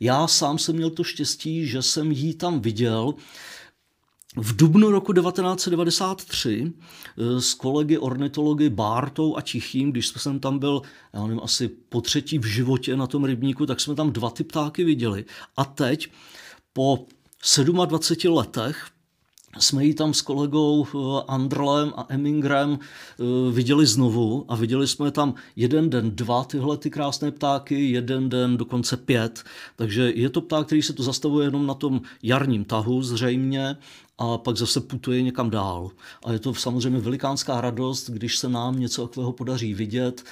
Já 0.00 0.26
sám 0.26 0.58
jsem 0.58 0.76
měl 0.76 0.90
to 0.90 1.04
štěstí, 1.04 1.66
že 1.66 1.82
jsem 1.82 2.12
jí 2.12 2.34
tam 2.34 2.60
viděl. 2.60 3.14
V 4.36 4.56
dubnu 4.56 4.90
roku 4.90 5.12
1993 5.12 6.72
eh, 7.18 7.40
s 7.40 7.54
kolegy 7.54 7.98
ornitology 7.98 8.70
Bártou 8.70 9.36
a 9.36 9.40
Tichým, 9.40 9.92
když 9.92 10.08
jsem 10.08 10.40
tam 10.40 10.58
byl, 10.58 10.82
já 11.12 11.22
nevím, 11.22 11.40
asi 11.42 11.68
po 11.68 12.00
třetí 12.00 12.38
v 12.38 12.44
životě 12.44 12.96
na 12.96 13.06
tom 13.06 13.24
rybníku, 13.24 13.66
tak 13.66 13.80
jsme 13.80 13.94
tam 13.94 14.12
dva 14.12 14.30
ty 14.30 14.44
ptáky 14.44 14.84
viděli. 14.84 15.24
A 15.56 15.64
teď 15.64 16.08
po 16.72 17.06
27 17.86 18.36
letech 18.36 18.86
jsme 19.58 19.84
ji 19.84 19.94
tam 19.94 20.14
s 20.14 20.22
kolegou 20.22 20.86
eh, 20.86 21.24
Andrlem 21.28 21.92
a 21.96 22.06
Emingrem 22.08 22.78
eh, 22.78 23.52
viděli 23.52 23.86
znovu 23.86 24.44
a 24.48 24.56
viděli 24.56 24.88
jsme 24.88 25.10
tam 25.10 25.34
jeden 25.56 25.90
den 25.90 26.10
dva 26.14 26.44
tyhle 26.44 26.76
ty 26.76 26.90
krásné 26.90 27.30
ptáky, 27.30 27.90
jeden 27.90 28.28
den 28.28 28.56
dokonce 28.56 28.96
pět. 28.96 29.44
Takže 29.76 30.12
je 30.14 30.30
to 30.30 30.40
pták, 30.40 30.66
který 30.66 30.82
se 30.82 30.92
to 30.92 31.02
zastavuje 31.02 31.46
jenom 31.46 31.66
na 31.66 31.74
tom 31.74 32.00
jarním 32.22 32.64
tahu 32.64 33.02
zřejmě 33.02 33.76
a 34.18 34.38
pak 34.38 34.56
zase 34.56 34.80
putuje 34.80 35.22
někam 35.22 35.50
dál. 35.50 35.90
A 36.24 36.32
je 36.32 36.38
to 36.38 36.54
samozřejmě 36.54 37.00
velikánská 37.00 37.60
radost, 37.60 38.10
když 38.10 38.38
se 38.38 38.48
nám 38.48 38.80
něco 38.80 39.06
takového 39.06 39.32
podaří 39.32 39.74
vidět 39.74 40.24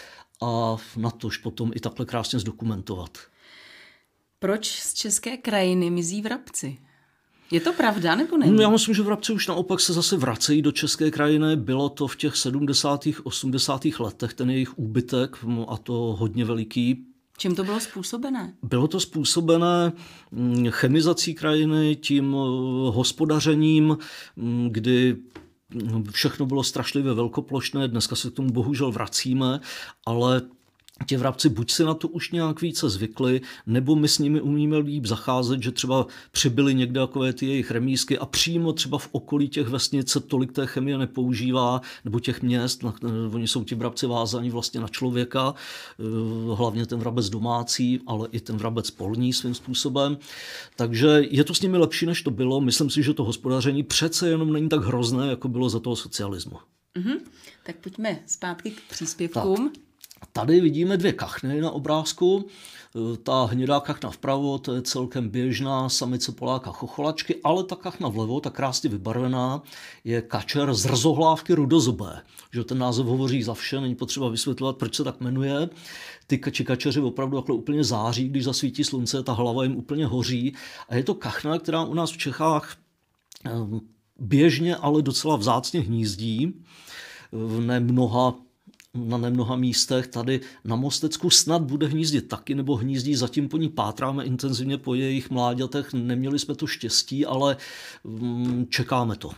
a 0.43 0.77
na 0.97 1.11
tož 1.11 1.37
potom 1.37 1.71
i 1.75 1.81
takhle 1.81 2.07
krásně 2.07 2.39
zdokumentovat. 2.39 3.19
Proč 4.39 4.71
z 4.71 4.95
české 4.95 5.37
krajiny 5.37 5.91
mizí 5.91 6.23
vrabci? 6.23 6.79
Je 7.51 7.61
to 7.61 7.73
pravda 7.73 8.15
nebo 8.15 8.37
ne? 8.37 8.47
No, 8.47 8.63
já 8.63 8.71
myslím, 8.71 8.95
že 8.95 9.03
vrabci 9.03 9.33
už 9.33 9.47
naopak 9.47 9.81
se 9.81 9.93
zase 9.93 10.17
vracejí 10.17 10.63
do 10.63 10.73
české 10.73 11.11
krajiny. 11.11 11.57
Bylo 11.57 11.89
to 11.89 12.07
v 12.07 12.17
těch 12.17 12.37
70. 12.37 13.05
80. 13.23 13.85
letech 13.99 14.35
ten 14.35 14.51
jejich 14.51 14.79
úbytek 14.79 15.37
a 15.69 15.77
to 15.77 15.93
hodně 15.93 16.45
veliký. 16.45 17.07
Čím 17.39 17.55
to 17.55 17.65
bylo 17.65 17.81
způsobené? 17.81 18.55
Bylo 18.63 18.89
to 18.89 19.01
způsobené 19.01 19.93
mm, 20.31 20.67
chemizací 20.71 21.35
krajiny, 21.35 21.97
tím 21.97 22.35
eh, 22.35 22.39
hospodařením, 22.91 23.99
mm, 24.37 24.69
kdy 24.71 25.17
mm, 25.75 26.05
všechno 26.05 26.47
bylo 26.47 26.65
strašlivě 26.65 27.15
velkoplošné, 27.15 27.89
dneska 27.89 28.17
se 28.17 28.31
k 28.31 28.35
tomu 28.35 28.51
bohužel 28.51 28.93
vracíme, 28.93 29.61
ale 30.07 30.43
ti 31.07 31.17
vrabci 31.17 31.49
buď 31.49 31.71
si 31.71 31.85
na 31.85 31.95
to 31.95 32.09
už 32.09 32.31
nějak 32.31 32.61
více 32.61 32.91
zvykli, 32.91 33.41
nebo 33.67 33.97
my 33.97 34.09
s 34.09 34.19
nimi 34.19 34.41
umíme 34.41 34.79
líp 34.79 35.07
zacházet, 35.07 35.63
že 35.63 35.73
třeba 35.73 36.07
přibyly 36.33 36.75
někde 36.75 37.01
takové 37.01 37.33
ty 37.33 37.47
jejich 37.47 37.71
remísky 37.71 38.19
a 38.19 38.27
přímo 38.27 38.73
třeba 38.73 38.99
v 38.99 39.09
okolí 39.13 39.49
těch 39.49 39.69
vesnic 39.69 40.11
se 40.11 40.21
tolik 40.21 40.53
té 40.53 40.67
chemie 40.67 40.99
nepoužívá, 40.99 41.81
nebo 42.05 42.21
těch 42.21 42.43
měst, 42.43 42.83
na, 42.83 42.95
oni 43.33 43.49
jsou 43.49 43.65
ti 43.65 43.75
vrabci 43.75 44.07
vázaní 44.07 44.51
vlastně 44.51 44.81
na 44.81 44.89
člověka, 44.89 45.55
eh, 45.99 46.03
hlavně 46.55 46.87
ten 46.87 46.99
vrabec 46.99 47.29
domácí, 47.29 48.01
ale 48.07 48.29
i 48.33 48.41
ten 48.41 48.57
vrabec 48.57 48.91
polní 48.91 49.33
svým 49.33 49.55
způsobem. 49.55 50.19
Takže 50.77 51.23
je 51.31 51.45
to 51.45 51.55
s 51.55 51.61
nimi 51.61 51.79
lepší, 51.79 52.07
než 52.07 52.23
to 52.23 52.31
bylo. 52.31 52.61
Myslím 52.61 52.91
si, 52.91 53.03
že 53.03 53.15
to 53.15 53.25
hospodaření 53.25 53.83
přece 53.83 54.29
jenom 54.29 54.53
není 54.53 54.69
tak 54.69 54.85
hrozné, 54.85 55.29
jako 55.29 55.49
bylo 55.49 55.69
za 55.69 55.81
toho 55.81 55.97
socialismu. 55.97 56.59
Mm-hmm. 56.97 57.19
Tak 57.67 57.77
pojďme 57.77 58.19
zpátky 58.27 58.71
k 58.71 58.81
příspěvkům. 58.91 59.71
Tak. 59.75 59.92
Tady 60.33 60.61
vidíme 60.61 60.97
dvě 60.97 61.13
kachny 61.13 61.61
na 61.61 61.71
obrázku. 61.71 62.47
Ta 63.23 63.45
hnědá 63.45 63.81
kachna 63.81 64.11
vpravo, 64.11 64.59
to 64.59 64.75
je 64.75 64.83
celkem 64.83 65.29
běžná 65.29 65.89
samice 65.89 66.33
poláka 66.33 66.73
chocholačky, 66.73 67.41
ale 67.45 67.65
ta 67.65 67.77
kachna 67.77 68.09
vlevo, 68.09 68.41
ta 68.41 68.51
krásně 68.51 68.91
vybarvená, 68.91 69.63
je 70.05 70.23
kačer 70.23 70.75
z 70.75 70.87
rzohlávky 70.87 71.55
rudozubé. 71.55 72.23
Že 72.53 72.65
ten 72.65 72.79
název 72.79 73.07
hovoří 73.07 73.43
za 73.43 73.55
vše, 73.55 73.81
není 73.81 73.95
potřeba 73.95 74.29
vysvětlovat, 74.29 74.77
proč 74.77 74.95
se 74.95 75.05
tak 75.05 75.21
jmenuje. 75.21 75.69
Ty 76.27 76.39
kači 76.39 76.65
kačeři 76.65 77.01
opravdu 77.01 77.37
takhle 77.37 77.57
úplně 77.57 77.85
září, 77.85 78.29
když 78.29 78.45
zasvítí 78.45 78.85
slunce, 78.85 79.23
ta 79.23 79.33
hlava 79.33 79.63
jim 79.63 79.77
úplně 79.77 80.07
hoří. 80.07 80.55
A 80.89 80.95
je 80.95 81.05
to 81.05 81.15
kachna, 81.15 81.59
která 81.59 81.85
u 81.85 81.95
nás 81.95 82.11
v 82.11 82.19
Čechách 82.19 82.77
eh, 83.47 83.51
běžně, 84.19 84.77
ale 84.77 85.03
docela 85.03 85.37
vzácně 85.37 85.81
hnízdí. 85.81 86.53
V 87.33 87.61
nemnoha 87.61 88.35
na 88.95 89.19
nemnoha 89.19 89.57
místech. 89.57 90.07
Tady 90.07 90.41
na 90.65 90.77
Mostecku 90.77 91.31
snad 91.31 91.63
bude 91.63 91.87
hnízdit 91.87 92.29
taky, 92.29 92.55
nebo 92.55 92.77
hnízdí, 92.77 93.15
zatím 93.15 93.49
po 93.49 93.57
ní 93.57 93.69
pátráme 93.69 94.25
intenzivně 94.25 94.79
po 94.79 94.95
jejich 94.95 95.31
mláďatech. 95.31 95.93
Neměli 95.93 96.39
jsme 96.39 96.55
to 96.55 96.67
štěstí, 96.67 97.27
ale 97.27 97.57
mm, 98.05 98.67
čekáme 98.69 99.17
to. 99.17 99.31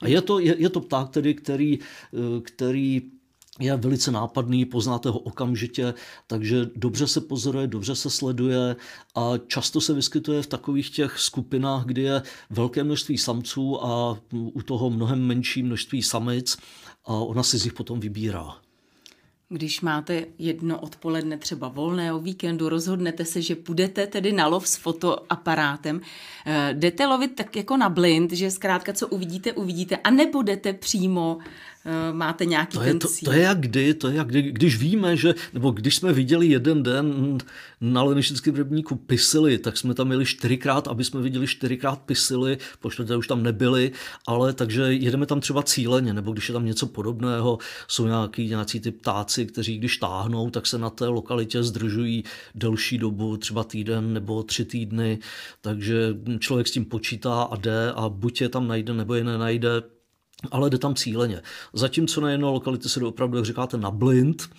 A 0.00 0.08
je 0.08 0.22
to, 0.22 0.38
je, 0.38 0.56
je 0.58 0.68
to 0.68 0.80
pták, 0.80 1.08
tedy, 1.08 1.34
který, 1.34 1.78
eh, 1.78 2.40
který 2.40 3.02
je 3.60 3.76
velice 3.76 4.10
nápadný, 4.10 4.64
poznáte 4.64 5.08
ho 5.08 5.18
okamžitě, 5.18 5.94
takže 6.26 6.70
dobře 6.76 7.06
se 7.06 7.20
pozoruje, 7.20 7.66
dobře 7.66 7.94
se 7.94 8.10
sleduje 8.10 8.76
a 9.14 9.32
často 9.46 9.80
se 9.80 9.94
vyskytuje 9.94 10.42
v 10.42 10.46
takových 10.46 10.90
těch 10.90 11.18
skupinách, 11.18 11.84
kdy 11.84 12.02
je 12.02 12.22
velké 12.50 12.84
množství 12.84 13.18
samců 13.18 13.84
a 13.84 14.18
u 14.32 14.62
toho 14.62 14.90
mnohem 14.90 15.26
menší 15.26 15.62
množství 15.62 16.02
samic 16.02 16.56
a 17.04 17.14
ona 17.14 17.42
si 17.42 17.58
z 17.58 17.64
nich 17.64 17.72
potom 17.72 18.00
vybírá. 18.00 18.56
Když 19.48 19.80
máte 19.80 20.24
jedno 20.38 20.80
odpoledne 20.80 21.38
třeba 21.38 21.68
volného 21.68 22.20
víkendu, 22.20 22.68
rozhodnete 22.68 23.24
se, 23.24 23.42
že 23.42 23.56
půjdete 23.56 24.06
tedy 24.06 24.32
na 24.32 24.46
lov 24.46 24.68
s 24.68 24.76
fotoaparátem, 24.76 26.00
eh, 26.46 26.74
jdete 26.74 27.06
lovit 27.06 27.34
tak 27.34 27.56
jako 27.56 27.76
na 27.76 27.88
blind, 27.88 28.32
že 28.32 28.50
zkrátka 28.50 28.92
co 28.92 29.08
uvidíte, 29.08 29.52
uvidíte 29.52 29.96
a 29.96 30.10
nebudete 30.10 30.72
přímo 30.72 31.38
máte 32.12 32.44
nějaký 32.44 32.78
to 32.78 32.84
ten 32.84 32.88
je, 32.88 32.98
to, 32.98 33.08
to 33.24 33.32
je 33.32 33.42
jak 33.42 33.60
kdy, 33.60 33.94
to 33.94 34.08
je 34.08 34.16
jak 34.16 34.26
kdy, 34.26 34.42
když 34.42 34.78
víme, 34.78 35.16
že, 35.16 35.34
nebo 35.52 35.70
když 35.70 35.96
jsme 35.96 36.12
viděli 36.12 36.46
jeden 36.46 36.82
den 36.82 37.38
na 37.80 38.02
Lenišickém 38.02 38.54
rybníku 38.54 38.96
pisily, 38.96 39.58
tak 39.58 39.76
jsme 39.76 39.94
tam 39.94 40.06
měli 40.06 40.26
čtyřikrát, 40.26 40.88
aby 40.88 41.04
jsme 41.04 41.20
viděli 41.20 41.46
čtyřikrát 41.46 41.98
pisily, 42.02 42.58
počtvrté 42.80 43.16
už 43.16 43.26
tam 43.26 43.42
nebyly, 43.42 43.92
ale 44.26 44.52
takže 44.52 44.82
jedeme 44.82 45.26
tam 45.26 45.40
třeba 45.40 45.62
cíleně, 45.62 46.14
nebo 46.14 46.32
když 46.32 46.48
je 46.48 46.52
tam 46.52 46.64
něco 46.64 46.86
podobného, 46.86 47.58
jsou 47.88 48.06
nějaký, 48.06 48.48
nějací 48.48 48.80
ty 48.80 48.90
ptáci, 48.90 49.46
kteří 49.46 49.78
když 49.78 49.96
táhnou, 49.96 50.50
tak 50.50 50.66
se 50.66 50.78
na 50.78 50.90
té 50.90 51.06
lokalitě 51.06 51.62
zdržují 51.62 52.24
delší 52.54 52.98
dobu, 52.98 53.36
třeba 53.36 53.64
týden 53.64 54.12
nebo 54.12 54.42
tři 54.42 54.64
týdny, 54.64 55.18
takže 55.60 56.14
člověk 56.38 56.68
s 56.68 56.70
tím 56.70 56.84
počítá 56.84 57.42
a 57.42 57.56
jde 57.56 57.92
a 57.92 58.08
buď 58.08 58.40
je 58.40 58.48
tam 58.48 58.68
najde, 58.68 58.94
nebo 58.94 59.14
je 59.14 59.24
nenajde, 59.24 59.82
ale 60.50 60.70
jde 60.70 60.78
tam 60.78 60.94
cíleně. 60.94 61.42
Zatímco 61.72 62.20
na 62.20 62.30
jedné 62.30 62.46
lokalitě 62.46 62.88
se 62.88 63.00
opravdu, 63.00 63.36
jak 63.36 63.46
říkáte, 63.46 63.76
na 63.76 63.90
blind 63.90 64.50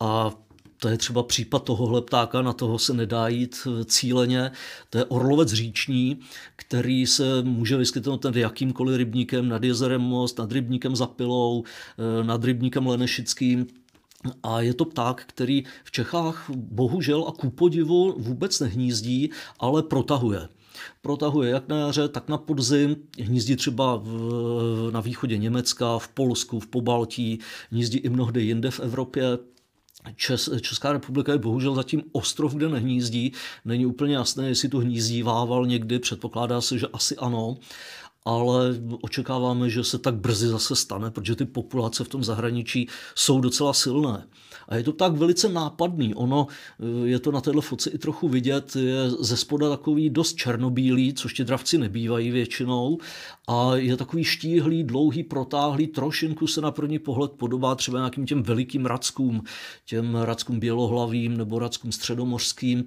a 0.00 0.30
to 0.78 0.88
je 0.88 0.96
třeba 0.96 1.22
případ 1.22 1.64
tohohle 1.64 2.02
ptáka, 2.02 2.42
na 2.42 2.52
toho 2.52 2.78
se 2.78 2.94
nedá 2.94 3.28
jít 3.28 3.68
cíleně. 3.84 4.50
To 4.90 4.98
je 4.98 5.04
orlovec 5.04 5.52
říční, 5.52 6.18
který 6.56 7.06
se 7.06 7.42
může 7.42 7.76
vyskytnout 7.76 8.24
nad 8.24 8.36
jakýmkoliv 8.36 8.96
rybníkem, 8.96 9.48
nad 9.48 9.64
jezerem 9.64 10.00
Most, 10.00 10.38
nad 10.38 10.52
rybníkem 10.52 10.96
Zapilou, 10.96 11.64
eh, 11.64 12.24
nad 12.24 12.44
rybníkem 12.44 12.86
Lenešickým. 12.86 13.66
A 14.42 14.60
je 14.60 14.74
to 14.74 14.84
pták, 14.84 15.24
který 15.26 15.64
v 15.84 15.90
Čechách 15.90 16.50
bohužel 16.54 17.24
a 17.28 17.32
ku 17.32 17.50
podivu 17.50 18.14
vůbec 18.18 18.60
nehnízdí, 18.60 19.30
ale 19.60 19.82
protahuje 19.82 20.48
protahuje 21.02 21.50
jak 21.50 21.68
na 21.68 21.76
jaře, 21.76 22.08
tak 22.08 22.28
na 22.28 22.38
podzim. 22.38 22.96
Hnízdí 23.20 23.56
třeba 23.56 23.96
v, 23.96 24.90
na 24.92 25.00
východě 25.00 25.38
Německa, 25.38 25.98
v 25.98 26.08
Polsku, 26.08 26.60
v 26.60 26.66
Pobaltí, 26.66 27.38
hnízdí 27.70 27.98
i 27.98 28.08
mnohdy 28.08 28.42
jinde 28.42 28.70
v 28.70 28.80
Evropě. 28.80 29.38
Čes, 30.16 30.50
Česká 30.60 30.92
republika 30.92 31.32
je 31.32 31.38
bohužel 31.38 31.74
zatím 31.74 32.02
ostrov, 32.12 32.54
kde 32.54 32.68
nehnízdí. 32.68 33.32
Není 33.64 33.86
úplně 33.86 34.14
jasné, 34.14 34.48
jestli 34.48 34.68
tu 34.68 34.78
hnízdí 34.78 35.22
vával 35.22 35.66
někdy, 35.66 35.98
předpokládá 35.98 36.60
se, 36.60 36.78
že 36.78 36.86
asi 36.86 37.16
ano 37.16 37.56
ale 38.26 38.74
očekáváme, 39.02 39.70
že 39.70 39.84
se 39.84 39.98
tak 39.98 40.14
brzy 40.14 40.48
zase 40.48 40.76
stane, 40.76 41.10
protože 41.10 41.36
ty 41.36 41.44
populace 41.44 42.04
v 42.04 42.08
tom 42.08 42.24
zahraničí 42.24 42.88
jsou 43.14 43.40
docela 43.40 43.72
silné. 43.72 44.26
A 44.68 44.76
je 44.76 44.82
to 44.82 44.92
tak 44.92 45.12
velice 45.12 45.48
nápadný. 45.48 46.14
Ono 46.14 46.46
eh, 46.80 47.08
je 47.08 47.18
to 47.18 47.32
na 47.32 47.40
této 47.40 47.60
foce 47.60 47.90
i 47.90 47.98
trochu 47.98 48.28
vidět, 48.28 48.76
je 48.76 49.10
ze 49.10 49.36
spoda 49.36 49.70
takový 49.70 50.10
dost 50.10 50.34
černobílý, 50.34 51.14
což 51.14 51.34
ti 51.34 51.44
dravci 51.44 51.78
nebývají 51.78 52.30
většinou. 52.30 52.98
A 53.48 53.76
je 53.76 53.96
takový 53.96 54.24
štíhlý, 54.24 54.84
dlouhý, 54.84 55.22
protáhlý, 55.22 55.86
trošinku 55.86 56.46
se 56.46 56.60
na 56.60 56.70
první 56.70 56.98
pohled 56.98 57.32
podobá 57.32 57.74
třeba 57.74 57.98
nějakým 57.98 58.26
těm 58.26 58.42
velikým 58.42 58.86
rackům, 58.86 59.42
těm 59.84 60.14
rackům 60.14 60.60
bělohlavým 60.60 61.36
nebo 61.36 61.58
rackům 61.58 61.92
středomořským, 61.92 62.84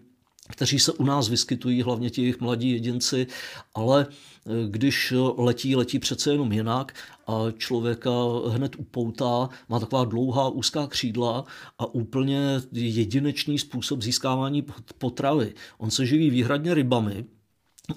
kteří 0.50 0.80
se 0.80 0.92
u 0.92 1.04
nás 1.04 1.30
vyskytují, 1.30 1.82
hlavně 1.82 2.10
ti 2.10 2.22
jejich 2.22 2.40
mladí 2.40 2.72
jedinci, 2.72 3.28
ale 3.76 4.08
eh, 4.10 4.52
když 4.70 5.14
letí, 5.38 5.76
letí 5.76 6.00
přece 6.00 6.32
jenom 6.32 6.52
jinak 6.52 6.94
a 7.28 7.52
člověka 7.58 8.12
hned 8.48 8.76
upoutá, 8.80 9.50
má 9.70 9.80
taková 9.80 10.06
dlouhá 10.06 10.50
úzká 10.50 10.88
křídla 10.88 11.46
a 11.80 11.86
úplně 11.86 12.62
jedinečný 12.72 13.60
způsob 13.60 14.02
získávání 14.02 14.66
potravy. 14.98 15.54
On 15.78 15.92
se 15.92 16.06
živí 16.06 16.30
výhradně 16.30 16.74
rybami, 16.74 17.26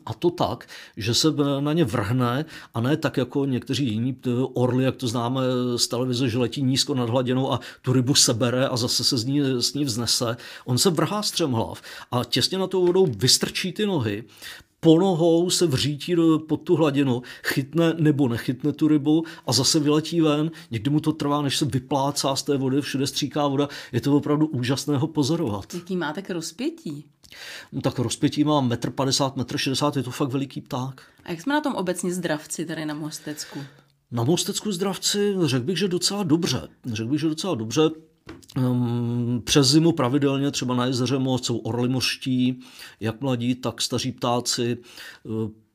a 0.06 0.14
to 0.14 0.30
tak, 0.30 0.68
že 0.96 1.14
se 1.14 1.28
na 1.60 1.72
ně 1.72 1.84
vrhne 1.84 2.44
a 2.74 2.80
ne 2.80 2.96
tak 2.96 3.16
jako 3.16 3.44
někteří 3.44 3.88
jiní 3.88 4.16
orly, 4.54 4.84
jak 4.84 4.96
to 4.96 5.08
známe 5.08 5.40
z 5.76 5.88
televize, 5.88 6.28
že 6.28 6.38
letí 6.38 6.62
nízko 6.62 6.94
nad 6.94 7.10
hladinou 7.10 7.52
a 7.52 7.60
tu 7.82 7.92
rybu 7.92 8.14
sebere 8.14 8.68
a 8.68 8.76
zase 8.76 9.04
se 9.04 9.18
z 9.18 9.24
ní, 9.24 9.40
z 9.58 9.74
ní 9.74 9.84
vznese. 9.84 10.36
On 10.64 10.78
se 10.78 10.90
vrhá 10.90 11.22
střemhlav 11.22 11.82
a 12.10 12.24
těsně 12.24 12.58
na 12.58 12.66
tou 12.66 12.86
vodou 12.86 13.06
vystrčí 13.06 13.72
ty 13.72 13.86
nohy, 13.86 14.24
ponohou 14.80 15.50
se 15.50 15.66
vřítí 15.66 16.16
pod 16.48 16.56
tu 16.56 16.76
hladinu, 16.76 17.22
chytne 17.44 17.94
nebo 17.98 18.28
nechytne 18.28 18.72
tu 18.72 18.88
rybu 18.88 19.24
a 19.46 19.52
zase 19.52 19.80
vyletí 19.80 20.20
ven. 20.20 20.50
Někdy 20.70 20.90
mu 20.90 21.00
to 21.00 21.12
trvá, 21.12 21.42
než 21.42 21.58
se 21.58 21.64
vyplácá 21.64 22.36
z 22.36 22.42
té 22.42 22.56
vody, 22.56 22.80
všude 22.80 23.06
stříká 23.06 23.46
voda. 23.46 23.68
Je 23.92 24.00
to 24.00 24.16
opravdu 24.16 24.46
úžasné 24.46 24.96
ho 24.96 25.06
pozorovat. 25.06 25.74
Jaký 25.74 25.96
máte 25.96 26.22
k 26.22 26.30
rozpětí? 26.30 27.04
No, 27.72 27.80
tak 27.80 27.98
rozpětí 27.98 28.44
má 28.44 28.62
1,50 28.62 29.32
m, 29.36 29.42
1,60 29.42 29.86
m, 29.86 29.92
je 29.96 30.02
to 30.02 30.10
fakt 30.10 30.28
veliký 30.28 30.60
pták. 30.60 31.02
A 31.24 31.30
jak 31.30 31.40
jsme 31.40 31.54
na 31.54 31.60
tom 31.60 31.74
obecně 31.74 32.14
zdravci 32.14 32.66
tady 32.66 32.86
na 32.86 32.94
Mostecku? 32.94 33.64
Na 34.10 34.24
Mostecku 34.24 34.72
zdravci 34.72 35.34
řekl 35.44 35.64
bych, 35.64 35.78
že 35.78 35.88
docela 35.88 36.22
dobře. 36.22 36.68
Řekl 36.86 37.10
bych, 37.10 37.20
že 37.20 37.28
docela 37.28 37.54
dobře. 37.54 37.90
Um, 38.56 39.42
přes 39.44 39.68
zimu 39.68 39.92
pravidelně 39.92 40.50
třeba 40.50 40.74
na 40.74 40.86
jezeře 40.86 41.18
Most 41.18 41.44
jsou 41.44 41.58
orly 41.58 41.88
mořští, 41.88 42.60
jak 43.00 43.20
mladí, 43.20 43.54
tak 43.54 43.82
staří 43.82 44.12
ptáci. 44.12 44.78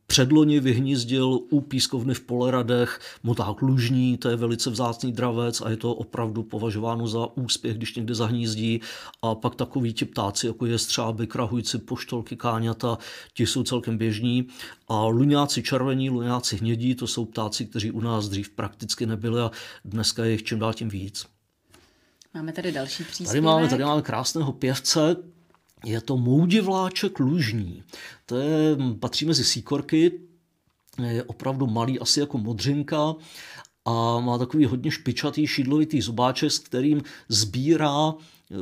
Předloni 0.08 0.60
vyhnízdil 0.60 1.40
u 1.50 1.62
pískovny 1.62 2.14
v 2.14 2.22
Poleradech 2.22 3.00
moták 3.24 3.62
lužní, 3.62 4.18
to 4.18 4.30
je 4.30 4.36
velice 4.36 4.70
vzácný 4.70 5.12
dravec 5.12 5.62
a 5.62 5.70
je 5.70 5.78
to 5.78 5.94
opravdu 5.94 6.44
považováno 6.44 7.08
za 7.08 7.38
úspěch, 7.38 7.78
když 7.78 7.96
někde 7.96 8.16
zahnízdí. 8.16 8.82
A 9.22 9.36
pak 9.36 9.56
takový 9.56 9.94
ti 9.94 10.06
ptáci, 10.06 10.48
jako 10.48 10.66
je 10.66 10.78
střáby, 10.78 11.28
krahujci, 11.28 11.78
poštolky, 11.78 12.36
káňata, 12.36 12.98
ti 13.34 13.48
jsou 13.48 13.64
celkem 13.64 13.98
běžní. 13.98 14.48
A 14.88 15.06
luňáci 15.06 15.64
červení, 15.64 16.10
luňáci 16.10 16.58
hnědí, 16.58 16.96
to 16.96 17.08
jsou 17.08 17.26
ptáci, 17.26 17.66
kteří 17.66 17.92
u 17.92 18.02
nás 18.02 18.30
dřív 18.30 18.50
prakticky 18.50 19.06
nebyli 19.06 19.42
a 19.42 19.52
dneska 19.86 20.26
je 20.26 20.32
jich 20.32 20.44
čím 20.44 20.60
dál 20.60 20.74
tím 20.74 20.90
víc. 20.90 21.26
Máme 22.34 22.54
tady 22.54 22.72
další 22.72 23.04
příspěvek. 23.04 23.28
Tady 23.28 23.42
máme, 23.42 23.68
tady 23.68 23.84
máme 23.84 24.02
krásného 24.02 24.52
pěvce, 24.52 25.16
je 25.86 26.02
to 26.02 26.18
moudivláček 26.18 27.20
lužní. 27.20 27.84
To 28.26 28.36
je, 28.36 28.78
patří 29.00 29.26
mezi 29.26 29.44
síkorky, 29.44 30.12
je 31.04 31.24
opravdu 31.24 31.68
malý, 31.68 32.00
asi 32.00 32.20
jako 32.20 32.38
modřinka 32.38 33.16
a 33.86 34.20
má 34.20 34.38
takový 34.38 34.66
hodně 34.66 34.92
špičatý, 34.92 35.48
šídlovitý 35.48 36.02
zubáček, 36.02 36.52
s 36.52 36.60
kterým 36.60 37.02
sbírá 37.30 38.14
eh, 38.14 38.56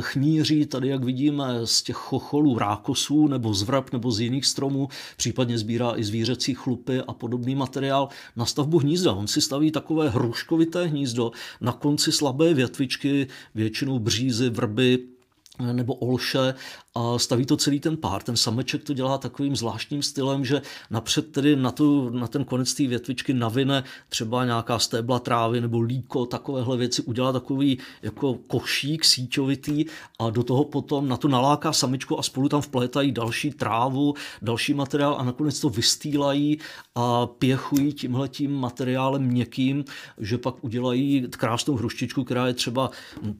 chmíří, 0.00 0.66
tady 0.66 0.88
jak 0.88 1.04
vidíme 1.04 1.44
z 1.64 1.82
těch 1.82 1.96
chocholů 1.96 2.58
rákosů 2.58 3.28
nebo 3.28 3.54
z 3.54 3.62
vrab 3.62 3.92
nebo 3.92 4.12
z 4.12 4.20
jiných 4.20 4.46
stromů, 4.46 4.88
případně 5.16 5.58
sbírá 5.58 5.92
i 5.96 6.04
zvířecí 6.04 6.54
chlupy 6.54 7.00
a 7.00 7.12
podobný 7.12 7.54
materiál 7.54 8.08
na 8.36 8.46
stavbu 8.46 8.78
hnízda. 8.78 9.12
On 9.12 9.26
si 9.26 9.40
staví 9.40 9.70
takové 9.70 10.08
hruškovité 10.08 10.86
hnízdo, 10.86 11.32
na 11.60 11.72
konci 11.72 12.12
slabé 12.12 12.54
větvičky, 12.54 13.26
většinou 13.54 13.98
břízy, 13.98 14.50
vrby, 14.50 15.13
nebo 15.58 15.94
olše 15.94 16.54
a 16.94 17.18
staví 17.18 17.46
to 17.46 17.56
celý 17.56 17.80
ten 17.80 17.96
pár. 17.96 18.22
Ten 18.22 18.36
sameček 18.36 18.84
to 18.84 18.94
dělá 18.94 19.18
takovým 19.18 19.56
zvláštním 19.56 20.02
stylem, 20.02 20.44
že 20.44 20.62
napřed 20.90 21.32
tedy 21.32 21.56
na, 21.56 21.70
tu, 21.70 22.10
na 22.10 22.26
ten 22.26 22.44
konec 22.44 22.74
té 22.74 22.86
větvičky 22.86 23.34
navine 23.34 23.84
třeba 24.08 24.44
nějaká 24.44 24.78
stébla 24.78 25.18
trávy 25.18 25.60
nebo 25.60 25.80
líko, 25.80 26.26
takovéhle 26.26 26.76
věci, 26.76 27.02
udělá 27.02 27.32
takový 27.32 27.78
jako 28.02 28.34
košík 28.34 29.04
síťovitý 29.04 29.84
a 30.18 30.30
do 30.30 30.42
toho 30.42 30.64
potom 30.64 31.08
na 31.08 31.16
to 31.16 31.28
naláká 31.28 31.72
samičku 31.72 32.18
a 32.18 32.22
spolu 32.22 32.48
tam 32.48 32.60
vplétají 32.60 33.12
další 33.12 33.50
trávu, 33.50 34.14
další 34.42 34.74
materiál 34.74 35.16
a 35.18 35.24
nakonec 35.24 35.60
to 35.60 35.68
vystýlají 35.68 36.58
a 36.94 37.26
pěchují 37.26 37.92
tímhletím 37.92 38.54
materiálem 38.54 39.22
měkkým, 39.22 39.84
že 40.18 40.38
pak 40.38 40.64
udělají 40.64 41.26
krásnou 41.30 41.74
hruštičku, 41.74 42.24
která 42.24 42.46
je 42.46 42.54
třeba 42.54 42.90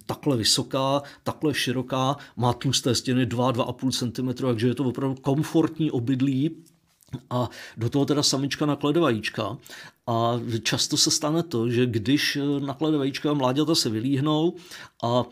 takhle 0.07 0.37
vysoká, 0.37 1.03
takhle 1.23 1.55
široká, 1.55 2.04
má 2.37 2.53
tlusté 2.53 2.95
stěny, 2.95 3.27
dva 3.27 3.53
2-2,5 3.53 4.13
cm, 4.13 4.43
takže 4.43 4.69
je 4.69 4.75
to 4.75 4.85
opravdu 4.85 5.15
komfortní 5.23 5.91
obydlí 5.91 6.51
a 7.31 7.49
do 7.77 7.91
toho 7.91 8.05
teda 8.05 8.23
samička 8.23 8.67
naklade 8.67 9.01
vajíčka. 9.01 9.57
A 10.07 10.41
často 10.63 10.97
se 10.97 11.11
stane 11.11 11.43
to, 11.43 11.71
že 11.71 11.87
když 11.87 12.39
naklade 12.59 12.99
vajíčka 12.99 13.31
a 13.31 13.35
mláďata 13.35 13.75
se 13.75 13.91
vylíhnou 13.91 14.55
a 15.05 15.25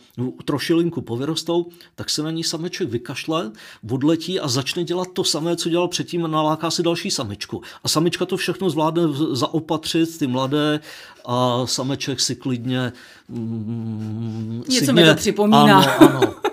trošilinku 0.45 1.01
povyrostou, 1.03 1.67
tak 1.95 2.11
se 2.11 2.23
na 2.23 2.31
ní 2.31 2.45
sameček 2.45 2.89
vykašle, 2.89 3.53
odletí 3.91 4.41
a 4.41 4.49
začne 4.49 4.85
dělat 4.85 5.09
to 5.13 5.25
samé, 5.25 5.57
co 5.57 5.69
dělal 5.69 5.89
předtím, 5.89 6.31
naláká 6.31 6.71
si 6.71 6.83
další 6.83 7.11
samičku. 7.11 7.63
A 7.85 7.89
samička 7.89 8.27
to 8.27 8.37
všechno 8.37 8.71
zvládne 8.71 9.03
zaopatřit, 9.33 10.19
ty 10.19 10.27
mladé, 10.27 10.81
a 11.27 11.67
sameček 11.67 12.21
si 12.21 12.37
klidně... 12.37 12.93
Mm, 13.29 14.65
Něco 14.69 14.93
mi 14.93 15.05
to 15.05 15.15
připomíná. 15.15 15.83
Ano, 15.83 16.11
ano. 16.11 16.35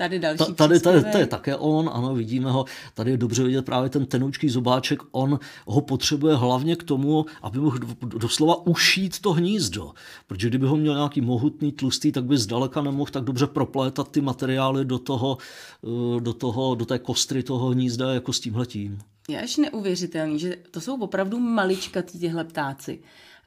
Tady 0.00 0.18
další 0.18 0.38
Ta, 0.38 0.52
tady, 0.52 0.80
tady, 0.80 1.04
to 1.12 1.18
je 1.18 1.26
také 1.26 1.56
on, 1.56 1.90
ano, 1.92 2.14
vidíme 2.14 2.50
ho. 2.50 2.64
Tady 2.94 3.10
je 3.10 3.16
dobře 3.16 3.44
vidět 3.44 3.64
právě 3.64 3.90
ten 3.90 4.06
tenoučký 4.06 4.48
zobáček. 4.48 5.02
On 5.10 5.38
ho 5.66 5.80
potřebuje 5.80 6.36
hlavně 6.36 6.76
k 6.76 6.82
tomu, 6.82 7.26
aby 7.42 7.58
mohl 7.58 7.78
doslova 8.06 8.66
ušít 8.66 9.18
to 9.20 9.32
hnízdo. 9.32 9.92
Protože 10.26 10.48
kdyby 10.48 10.66
ho 10.66 10.76
měl 10.76 10.94
nějaký 10.94 11.20
mohutný, 11.20 11.72
tlustý, 11.72 12.12
tak 12.12 12.24
by 12.24 12.38
zdaleka 12.38 12.82
nemohl 12.82 13.10
tak 13.10 13.24
dobře 13.24 13.46
proplétat 13.46 14.10
ty 14.10 14.20
materiály 14.20 14.84
do 14.84 14.98
toho, 14.98 15.38
eh, 15.84 16.20
do, 16.20 16.32
toho, 16.32 16.74
do 16.74 16.86
té 16.86 16.98
kostry 16.98 17.42
toho 17.42 17.68
hnízda 17.68 18.14
jako 18.14 18.32
s 18.32 18.40
tímhletím. 18.40 18.98
Je 19.28 19.42
až 19.42 19.56
neuvěřitelný, 19.56 20.38
že 20.38 20.56
to 20.70 20.80
jsou 20.80 21.00
opravdu 21.00 21.38
maličkatí 21.38 22.18
těhle 22.18 22.44
ptáci 22.44 23.00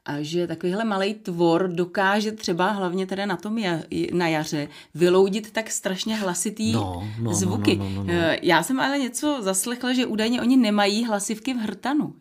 a 0.06 0.22
že 0.22 0.46
takovýhle 0.46 0.84
malý 0.84 1.14
tvor 1.14 1.68
dokáže 1.68 2.32
třeba 2.32 2.70
hlavně 2.70 3.06
teda 3.06 3.26
na 3.26 3.36
tom 3.36 3.58
na 4.12 4.28
jaře 4.28 4.68
vyloudit 4.94 5.50
tak 5.50 5.70
strašně 5.70 6.16
hlasitý 6.16 6.72
no, 6.72 6.80
no, 7.18 7.24
no 7.24 7.34
zvuky. 7.34 7.76
No, 7.76 7.84
no, 7.84 8.04
no, 8.04 8.04
no. 8.04 8.12
Já 8.42 8.62
jsem 8.62 8.80
ale 8.80 8.98
něco 8.98 9.42
zaslechla, 9.42 9.92
že 9.92 10.06
údajně 10.06 10.40
oni 10.40 10.56
nemají 10.56 11.04
hlasivky 11.04 11.54
v 11.54 11.56
hrtanu. 11.56 12.14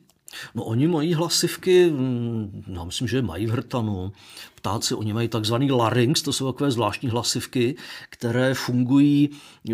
No 0.56 0.64
oni 0.64 0.88
mají 0.88 1.14
hlasivky, 1.14 1.92
mm, 1.92 2.64
já 2.68 2.84
myslím, 2.84 3.08
že 3.08 3.22
mají 3.22 3.46
v 3.48 3.50
hrtanu. 3.50 4.12
Ptáci, 4.56 4.96
oni 4.96 5.14
mají 5.14 5.28
takzvaný 5.28 5.72
larynx, 5.72 6.22
to 6.22 6.34
jsou 6.34 6.52
takové 6.52 6.72
zvláštní 6.72 7.10
hlasivky, 7.10 7.76
které 8.10 8.54
fungují, 8.54 9.30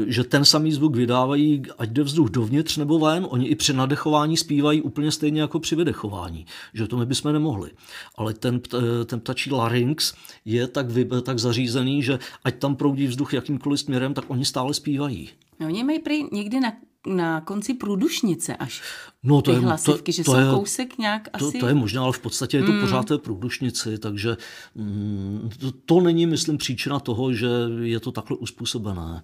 že 0.08 0.24
ten 0.24 0.46
samý 0.46 0.72
zvuk 0.72 0.96
vydávají, 0.96 1.64
ať 1.78 1.90
jde 1.90 2.04
vzduch 2.04 2.30
dovnitř 2.30 2.78
nebo 2.78 3.00
ven, 3.00 3.28
oni 3.30 3.48
i 3.48 3.56
při 3.56 3.74
nadechování 3.74 4.38
zpívají 4.38 4.82
úplně 4.82 5.12
stejně 5.12 5.42
jako 5.42 5.60
při 5.60 5.76
vydechování, 5.76 6.46
že 6.74 6.88
to 6.88 6.98
my 6.98 7.06
bychom 7.06 7.34
nemohli. 7.34 7.72
Ale 8.16 8.34
ten, 8.34 8.62
ten 9.06 9.20
ptačí 9.20 9.52
larynx 9.52 10.14
je 10.46 10.68
tak, 10.68 10.86
tak 11.24 11.40
zařízený, 11.40 12.04
že 12.04 12.20
ať 12.44 12.56
tam 12.56 12.76
proudí 12.76 13.08
vzduch 13.08 13.34
jakýmkoliv 13.34 13.80
směrem, 13.80 14.14
tak 14.14 14.26
oni 14.28 14.46
stále 14.46 14.74
zpívají. 14.74 15.30
No, 15.60 15.68
oni 15.68 15.84
mají 15.84 16.00
prý 16.00 16.24
někdy 16.32 16.60
na 16.60 16.72
na 17.08 17.42
konci 17.42 17.74
průdušnice 17.74 18.56
až 18.56 18.82
no, 19.24 19.42
to 19.42 19.52
ty 19.52 19.58
je, 19.58 19.62
hlasivky, 19.62 20.12
to, 20.12 20.16
že 20.16 20.24
to 20.24 20.32
jsou 20.32 20.38
je, 20.38 20.46
kousek 20.54 20.98
nějak 20.98 21.30
to, 21.40 21.48
asi... 21.48 21.60
To 21.60 21.68
je 21.68 21.74
možná, 21.74 22.04
ale 22.04 22.14
v 22.14 22.20
podstatě 22.20 22.58
je 22.58 22.64
to 22.64 22.72
mm. 22.72 22.82
pořád 22.82 23.08
té 23.08 23.18
průdušnici, 23.18 23.98
takže 23.98 24.38
mm, 24.76 25.50
to, 25.60 25.72
to 25.72 26.02
není, 26.02 26.26
myslím, 26.26 26.58
příčina 26.58 27.00
toho, 27.00 27.34
že 27.34 27.48
je 27.82 28.00
to 28.00 28.12
takhle 28.12 28.38
uspůsobené 28.38 29.24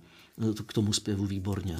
k 0.65 0.73
tomu 0.73 0.93
zpěvu 0.93 1.25
výborně. 1.25 1.77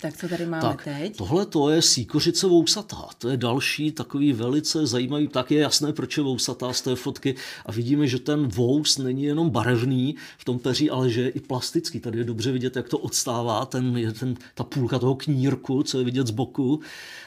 Tak 0.00 0.16
co 0.16 0.28
tady 0.28 0.46
máme 0.46 0.62
tak, 0.62 0.84
teď? 0.84 1.16
Tohle 1.16 1.46
to 1.46 1.70
je 1.70 1.82
síkořice 1.82 2.46
vousatá. 2.46 3.08
To 3.18 3.28
je 3.28 3.36
další 3.36 3.92
takový 3.92 4.32
velice 4.32 4.86
zajímavý, 4.86 5.28
tak 5.28 5.50
je 5.50 5.60
jasné, 5.60 5.92
proč 5.92 6.16
je 6.16 6.22
vousatá 6.22 6.72
z 6.72 6.82
té 6.82 6.96
fotky 6.96 7.34
a 7.66 7.72
vidíme, 7.72 8.06
že 8.06 8.18
ten 8.18 8.48
vous 8.48 8.98
není 8.98 9.24
jenom 9.24 9.50
barevný 9.50 10.16
v 10.38 10.44
tom 10.44 10.58
peří, 10.58 10.90
ale 10.90 11.10
že 11.10 11.20
je 11.20 11.28
i 11.28 11.40
plastický. 11.40 12.00
Tady 12.00 12.18
je 12.18 12.24
dobře 12.24 12.52
vidět, 12.52 12.76
jak 12.76 12.88
to 12.88 12.98
odstává, 12.98 13.66
ten, 13.66 14.14
ten, 14.18 14.34
ta 14.54 14.64
půlka 14.64 14.98
toho 14.98 15.14
knírku, 15.14 15.82
co 15.82 15.98
je 15.98 16.04
vidět 16.04 16.26
z 16.26 16.30
boku. 16.30 16.80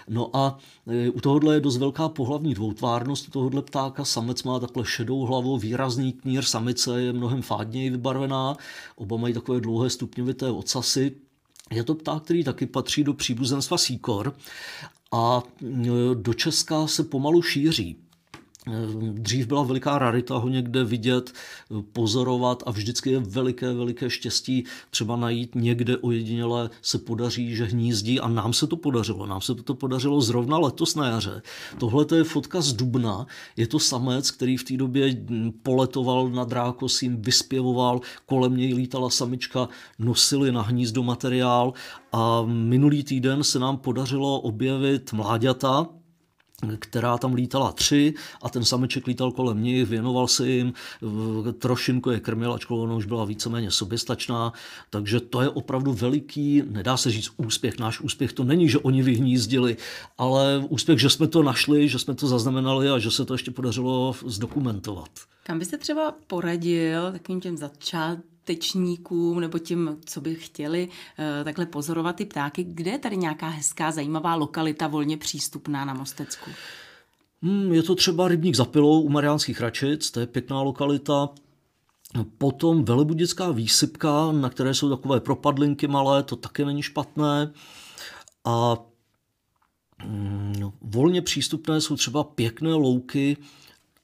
No 0.10 0.36
a 0.36 0.58
e, 0.88 1.10
u 1.10 1.22
tohohle 1.22 1.54
je 1.54 1.60
dost 1.60 1.78
velká 1.78 2.10
pohlavní 2.10 2.54
dvoutvárnost 2.54 3.28
u 3.28 3.32
tohohle 3.32 3.62
ptáka. 3.62 4.06
Samec 4.06 4.44
má 4.44 4.60
takhle 4.60 4.86
šedou 4.86 5.20
hlavu, 5.20 5.58
výrazný 5.58 6.14
knír, 6.14 6.44
samice 6.44 7.02
je 7.02 7.14
mnohem 7.14 7.42
fádněji 7.42 7.90
vybarvená. 7.90 8.58
Oba 8.96 9.18
mají 9.18 9.34
takové 9.34 9.62
dlouhé 9.62 9.90
stupňovité 9.90 10.52
ocasy, 10.52 11.16
je 11.72 11.84
to 11.84 11.96
pták, 11.96 12.24
který 12.24 12.44
taky 12.44 12.66
patří 12.66 13.04
do 13.04 13.14
příbuzenstva 13.14 13.78
síkor 13.78 14.36
a 15.12 15.44
e, 15.62 15.66
do 16.16 16.34
Česka 16.34 16.88
se 16.88 17.04
pomalu 17.04 17.42
šíří. 17.42 17.96
Ehm, 18.70 19.16
dřív 19.16 19.48
byla 19.48 19.64
veliká 19.64 19.98
rarita 19.98 20.38
ho 20.38 20.50
někde 20.50 20.84
vidět, 20.84 21.34
pozorovat 21.94 22.64
a 22.66 22.72
vždycky 22.72 23.10
je 23.12 23.20
veliké, 23.20 23.74
veliké 23.74 24.10
štěstí 24.10 24.64
třeba 24.90 25.16
najít 25.16 25.56
někde 25.56 25.98
ojediněle 25.98 26.70
se 26.82 26.98
podaří, 26.98 27.56
že 27.56 27.66
hnízdí 27.66 28.20
a 28.20 28.28
nám 28.28 28.54
se 28.54 28.68
to 28.68 28.78
podařilo. 28.78 29.26
Nám 29.26 29.42
se 29.42 29.56
to 29.56 29.74
podařilo 29.76 30.22
zrovna 30.22 30.58
letos 30.58 30.96
na 30.96 31.08
jaře. 31.08 31.42
Tohle 31.78 32.06
je 32.16 32.24
fotka 32.24 32.62
z 32.62 32.74
Dubna. 32.74 33.26
Je 33.58 33.68
to 33.68 33.80
samec, 33.80 34.32
který 34.32 34.58
v 34.58 34.64
té 34.64 34.78
době 34.78 35.26
poletoval 35.64 36.30
nad 36.30 36.52
rákosím, 36.52 37.22
vyspěvoval, 37.22 38.02
kolem 38.26 38.58
něj 38.58 38.74
lítala 38.74 39.10
samička, 39.10 39.70
nosili 40.00 40.52
na 40.52 40.62
hnízdo 40.62 41.04
materiál 41.04 41.74
a 42.12 42.44
minulý 42.46 43.04
týden 43.04 43.44
se 43.44 43.60
nám 43.60 43.78
podařilo 43.78 44.42
objevit 44.42 45.14
mláďata, 45.14 45.88
která 46.80 47.18
tam 47.18 47.34
lítala 47.34 47.72
tři 47.72 48.14
a 48.42 48.50
ten 48.50 48.66
sameček 48.66 49.08
lítal 49.08 49.32
kolem 49.32 49.64
nich, 49.64 49.90
věnoval 49.90 50.28
se 50.28 50.50
jim, 50.50 50.74
trošinku 51.60 52.10
je 52.10 52.20
krmil, 52.20 52.54
ačkoliv 52.54 52.84
ona 52.84 52.96
už 52.96 53.06
byla 53.06 53.26
víceméně 53.26 53.72
soběstačná, 53.72 54.54
takže 54.90 55.20
to 55.20 55.42
je 55.42 55.50
opravdu 55.50 55.94
veliký, 55.94 56.64
nedá 56.70 56.98
se 56.98 57.12
říct 57.12 57.32
úspěch. 57.38 57.80
Náš 57.80 58.02
úspěch 58.02 58.34
to 58.34 58.44
není, 58.44 58.70
že 58.70 58.78
oni 58.78 59.04
vyhnízdili, 59.04 59.78
ale 60.18 60.66
úspěch, 60.70 61.00
že 61.00 61.10
jsme 61.10 61.28
to 61.28 61.44
našli, 61.44 61.90
že 61.90 62.00
jsme 62.00 62.16
to 62.16 62.28
zaznamenali 62.28 62.90
a 62.90 63.00
že 63.00 63.12
se 63.12 63.26
to 63.26 63.34
ještě 63.34 63.52
podařilo 63.52 64.16
zdokumentovat. 64.26 65.10
Kam 65.44 65.60
byste 65.60 65.78
třeba 65.78 66.14
poradil 66.28 67.12
takovým 67.12 67.42
těm 67.42 67.58
začátečníkům 68.50 69.40
nebo 69.40 69.60
tím, 69.60 69.98
co 70.06 70.22
by 70.22 70.36
chtěli 70.36 70.90
eh, 71.18 71.44
takhle 71.44 71.66
pozorovat 71.66 72.16
ty 72.16 72.26
ptáky, 72.26 72.64
kde 72.64 72.92
je 72.92 73.00
tady 73.00 73.18
nějaká 73.18 73.48
hezká, 73.48 73.92
zajímavá 73.92 74.36
lokalita 74.36 74.88
volně 74.88 75.18
přístupná 75.18 75.86
na 75.86 75.94
Mostecku? 75.94 76.52
Hmm, 77.42 77.74
je 77.74 77.84
to 77.84 77.96
třeba 77.96 78.28
rybník 78.28 78.56
za 78.56 78.66
pilou 78.66 79.02
u 79.02 79.10
Mariánských 79.10 79.62
Račic, 79.62 80.12
to 80.12 80.20
je 80.20 80.28
pěkná 80.28 80.62
lokalita. 80.62 81.30
Potom 82.38 82.84
velebudická 82.84 83.52
výsypka, 83.52 84.32
na 84.32 84.50
které 84.50 84.74
jsou 84.74 84.90
takové 84.90 85.20
propadlinky 85.20 85.88
malé, 85.88 86.24
to 86.24 86.36
taky 86.36 86.66
není 86.66 86.82
špatné. 86.82 87.54
A 88.46 88.78
hmm, 90.00 90.72
volně 90.82 91.22
přístupné 91.22 91.82
jsou 91.82 91.96
třeba 91.96 92.24
pěkné 92.24 92.74
louky 92.74 93.38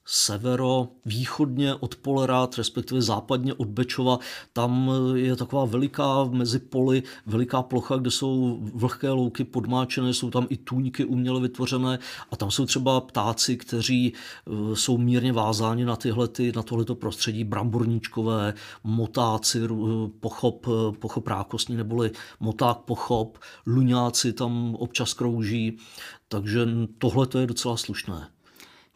severo-východně 0.05 1.75
od 1.75 1.95
Polerat, 1.95 2.57
respektive 2.57 3.01
západně 3.01 3.53
od 3.53 3.67
Bečova. 3.67 4.19
Tam 4.53 4.91
je 5.15 5.35
taková 5.35 5.65
veliká 5.65 6.23
mezi 6.23 6.59
poli, 6.59 7.03
veliká 7.25 7.61
plocha, 7.63 7.97
kde 7.97 8.11
jsou 8.11 8.59
vlhké 8.73 9.09
louky 9.09 9.43
podmáčené, 9.43 10.13
jsou 10.13 10.29
tam 10.29 10.47
i 10.49 10.57
tůňky 10.57 11.05
uměle 11.05 11.41
vytvořené 11.41 11.99
a 12.31 12.35
tam 12.35 12.51
jsou 12.51 12.65
třeba 12.65 13.01
ptáci, 13.01 13.57
kteří 13.57 14.13
eh, 14.13 14.75
jsou 14.75 14.97
mírně 14.97 15.33
vázáni 15.33 15.85
na 15.85 15.95
tyhle, 15.95 16.29
na 16.55 16.63
tohleto 16.63 16.95
prostředí, 16.95 17.43
bramborníčkové, 17.43 18.53
motáci, 18.83 19.61
pochop, 20.19 20.67
eh, 20.67 20.97
pochop 20.99 21.27
rákosní, 21.27 21.75
neboli 21.75 22.11
moták 22.39 22.77
pochop, 22.77 23.37
luňáci 23.67 24.33
tam 24.33 24.75
občas 24.75 25.13
krouží, 25.13 25.77
takže 26.27 26.67
tohle 26.97 27.27
to 27.27 27.39
je 27.39 27.47
docela 27.47 27.77
slušné. 27.77 28.34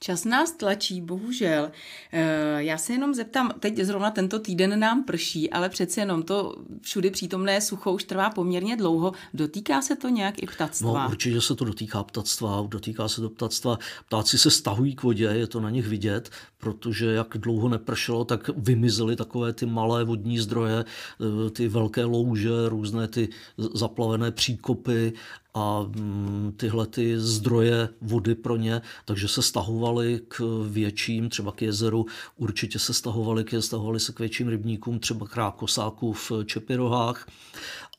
Čas 0.02 0.26
nás 0.26 0.52
tlačí, 0.52 1.02
bohužel. 1.02 1.72
Eh, 2.12 2.64
já 2.64 2.78
se 2.78 2.94
jenom 2.94 3.14
zeptám, 3.14 3.52
teď 3.60 3.78
zrovna 3.78 4.12
tento 4.12 4.40
týden 4.40 4.80
nám 4.80 5.04
prší, 5.04 5.50
ale 5.50 5.70
přeci 5.70 6.00
jenom 6.00 6.24
to 6.24 6.56
všudy 6.82 7.12
přítomné 7.12 7.62
sucho 7.62 7.94
už 7.94 8.04
trvá 8.04 8.30
poměrně 8.30 8.78
dlouho. 8.78 9.12
Dotýká 9.34 9.82
se 9.82 9.96
to 9.96 10.10
nějak 10.10 10.44
i 10.44 10.46
ptactva? 10.46 11.04
No, 11.04 11.10
určitě 11.10 11.42
se 11.42 11.56
to 11.56 11.66
dotýká 11.66 12.04
ptactva, 12.04 12.66
dotýká 12.68 13.08
se 13.08 13.22
to 13.22 13.30
ptactva. 13.30 13.80
Ptáci 14.08 14.38
se 14.38 14.52
stahují 14.52 14.96
k 14.96 15.04
vodě, 15.04 15.26
je 15.26 15.48
to 15.48 15.60
na 15.60 15.70
nich 15.70 15.88
vidět, 15.88 16.30
protože 16.58 17.06
jak 17.06 17.38
dlouho 17.38 17.70
nepršelo, 17.70 18.26
tak 18.26 18.50
vymizely 18.58 19.16
takové 19.16 19.54
ty 19.54 19.66
malé 19.66 20.04
vodní 20.04 20.40
zdroje, 20.40 20.86
eh, 20.86 21.50
ty 21.50 21.68
velké 21.68 22.06
louže, 22.06 22.50
různé 22.68 23.08
ty 23.08 23.30
zaplavené 23.58 24.32
příkopy 24.32 25.14
a 25.54 25.82
mm, 25.82 26.54
tyhle 26.58 26.88
ty 26.88 27.20
zdroje 27.20 27.90
vody 28.02 28.36
pro 28.36 28.56
ně, 28.56 28.82
takže 29.06 29.28
se 29.28 29.42
stahovali 29.42 30.22
k 30.28 30.64
větším, 30.70 31.30
třeba 31.30 31.52
k 31.52 31.62
jezeru, 31.62 32.06
určitě 32.38 32.80
se 32.80 32.94
stahovali, 32.94 33.44
k, 33.44 33.62
stahovali 33.62 34.00
se 34.00 34.14
k 34.14 34.20
větším 34.20 34.48
rybníkům, 34.48 35.00
třeba 35.00 35.28
k 35.28 35.36
rákosáku 35.36 36.14
v 36.14 36.32
Čepirohách 36.46 37.28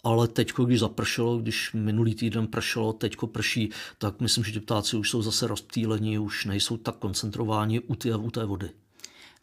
ale 0.05 0.29
teď, 0.29 0.53
když 0.65 0.81
zapršelo, 0.81 1.39
když 1.39 1.73
minulý 1.73 2.15
týden 2.15 2.47
pršelo, 2.47 2.93
teďko 2.93 3.27
prší, 3.27 3.71
tak 3.99 4.21
myslím, 4.21 4.45
že 4.45 4.53
ti 4.53 4.61
ptáci 4.61 4.97
už 4.97 5.11
jsou 5.11 5.23
zase 5.23 5.47
rozptýlení, 5.47 6.19
už 6.19 6.45
nejsou 6.45 6.77
tak 6.77 6.97
koncentrováni 6.97 7.81
u 7.81 7.95
té, 7.95 8.17
u 8.17 8.31
té 8.31 8.45
vody. 8.45 8.71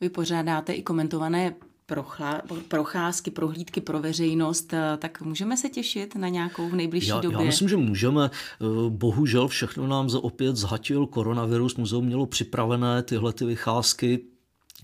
Vy 0.02 0.10
pořádáte 0.10 0.74
i 0.74 0.84
komentované 0.84 1.56
prochla, 1.88 2.42
procházky, 2.68 3.32
prohlídky 3.32 3.82
pro 3.82 4.00
veřejnost, 4.00 4.74
eh, 4.74 4.98
tak 4.98 5.22
můžeme 5.22 5.58
se 5.58 5.70
těšit 5.70 6.16
na 6.16 6.28
nějakou 6.28 6.70
v 6.70 6.76
nejbližší 6.76 7.08
já, 7.08 7.20
době? 7.22 7.40
Já 7.40 7.46
myslím, 7.46 7.70
že 7.70 7.78
můžeme. 7.78 8.30
Eh, 8.32 8.66
bohužel 8.90 9.48
všechno 9.48 9.88
nám 9.88 10.10
za 10.10 10.20
opět 10.20 10.56
zhatil 10.56 11.08
koronavirus. 11.08 11.76
Muzeum 11.76 12.06
mělo 12.06 12.26
připravené 12.26 13.04
tyhle 13.04 13.34
ty 13.34 13.46
vycházky, 13.46 14.20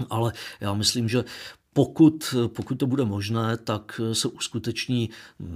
ale 0.10 0.34
já 0.62 0.74
myslím, 0.74 1.10
že 1.10 1.24
pokud, 1.74 2.36
pokud 2.48 2.76
to 2.76 2.88
bude 2.88 3.06
možné, 3.06 3.58
tak 3.58 4.02
se 4.14 4.28
uskuteční 4.28 5.10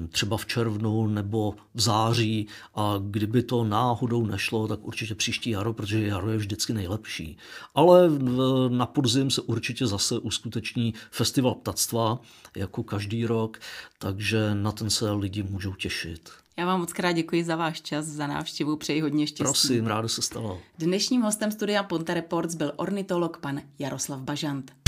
třeba 0.09 0.37
v 0.37 0.45
červnu 0.45 1.07
nebo 1.07 1.55
v 1.75 1.81
září 1.81 2.47
a 2.75 2.95
kdyby 3.09 3.43
to 3.43 3.63
náhodou 3.63 4.25
nešlo, 4.25 4.67
tak 4.67 4.87
určitě 4.87 5.15
příští 5.15 5.49
jaro, 5.49 5.73
protože 5.73 6.07
jaro 6.07 6.31
je 6.31 6.37
vždycky 6.37 6.73
nejlepší. 6.73 7.37
Ale 7.75 8.09
na 8.69 8.85
podzim 8.85 9.31
se 9.31 9.41
určitě 9.41 9.87
zase 9.87 10.19
uskuteční 10.19 10.93
festival 11.11 11.55
ptactva, 11.55 12.19
jako 12.55 12.83
každý 12.83 13.25
rok, 13.25 13.59
takže 13.99 14.55
na 14.55 14.71
ten 14.71 14.89
se 14.89 15.11
lidi 15.11 15.43
můžou 15.43 15.73
těšit. 15.73 16.29
Já 16.57 16.65
vám 16.65 16.79
moc 16.79 16.93
krát 16.93 17.11
děkuji 17.11 17.43
za 17.43 17.55
váš 17.55 17.81
čas, 17.81 18.05
za 18.05 18.27
návštěvu, 18.27 18.77
přeji 18.77 19.01
hodně 19.01 19.27
štěstí. 19.27 19.43
Prosím, 19.43 19.87
rádo 19.87 20.09
se 20.09 20.21
stalo. 20.21 20.59
Dnešním 20.79 21.21
hostem 21.21 21.51
studia 21.51 21.83
Ponte 21.83 22.13
Reports 22.13 22.55
byl 22.55 22.71
ornitolog 22.75 23.37
pan 23.37 23.61
Jaroslav 23.79 24.19
Bažant. 24.19 24.86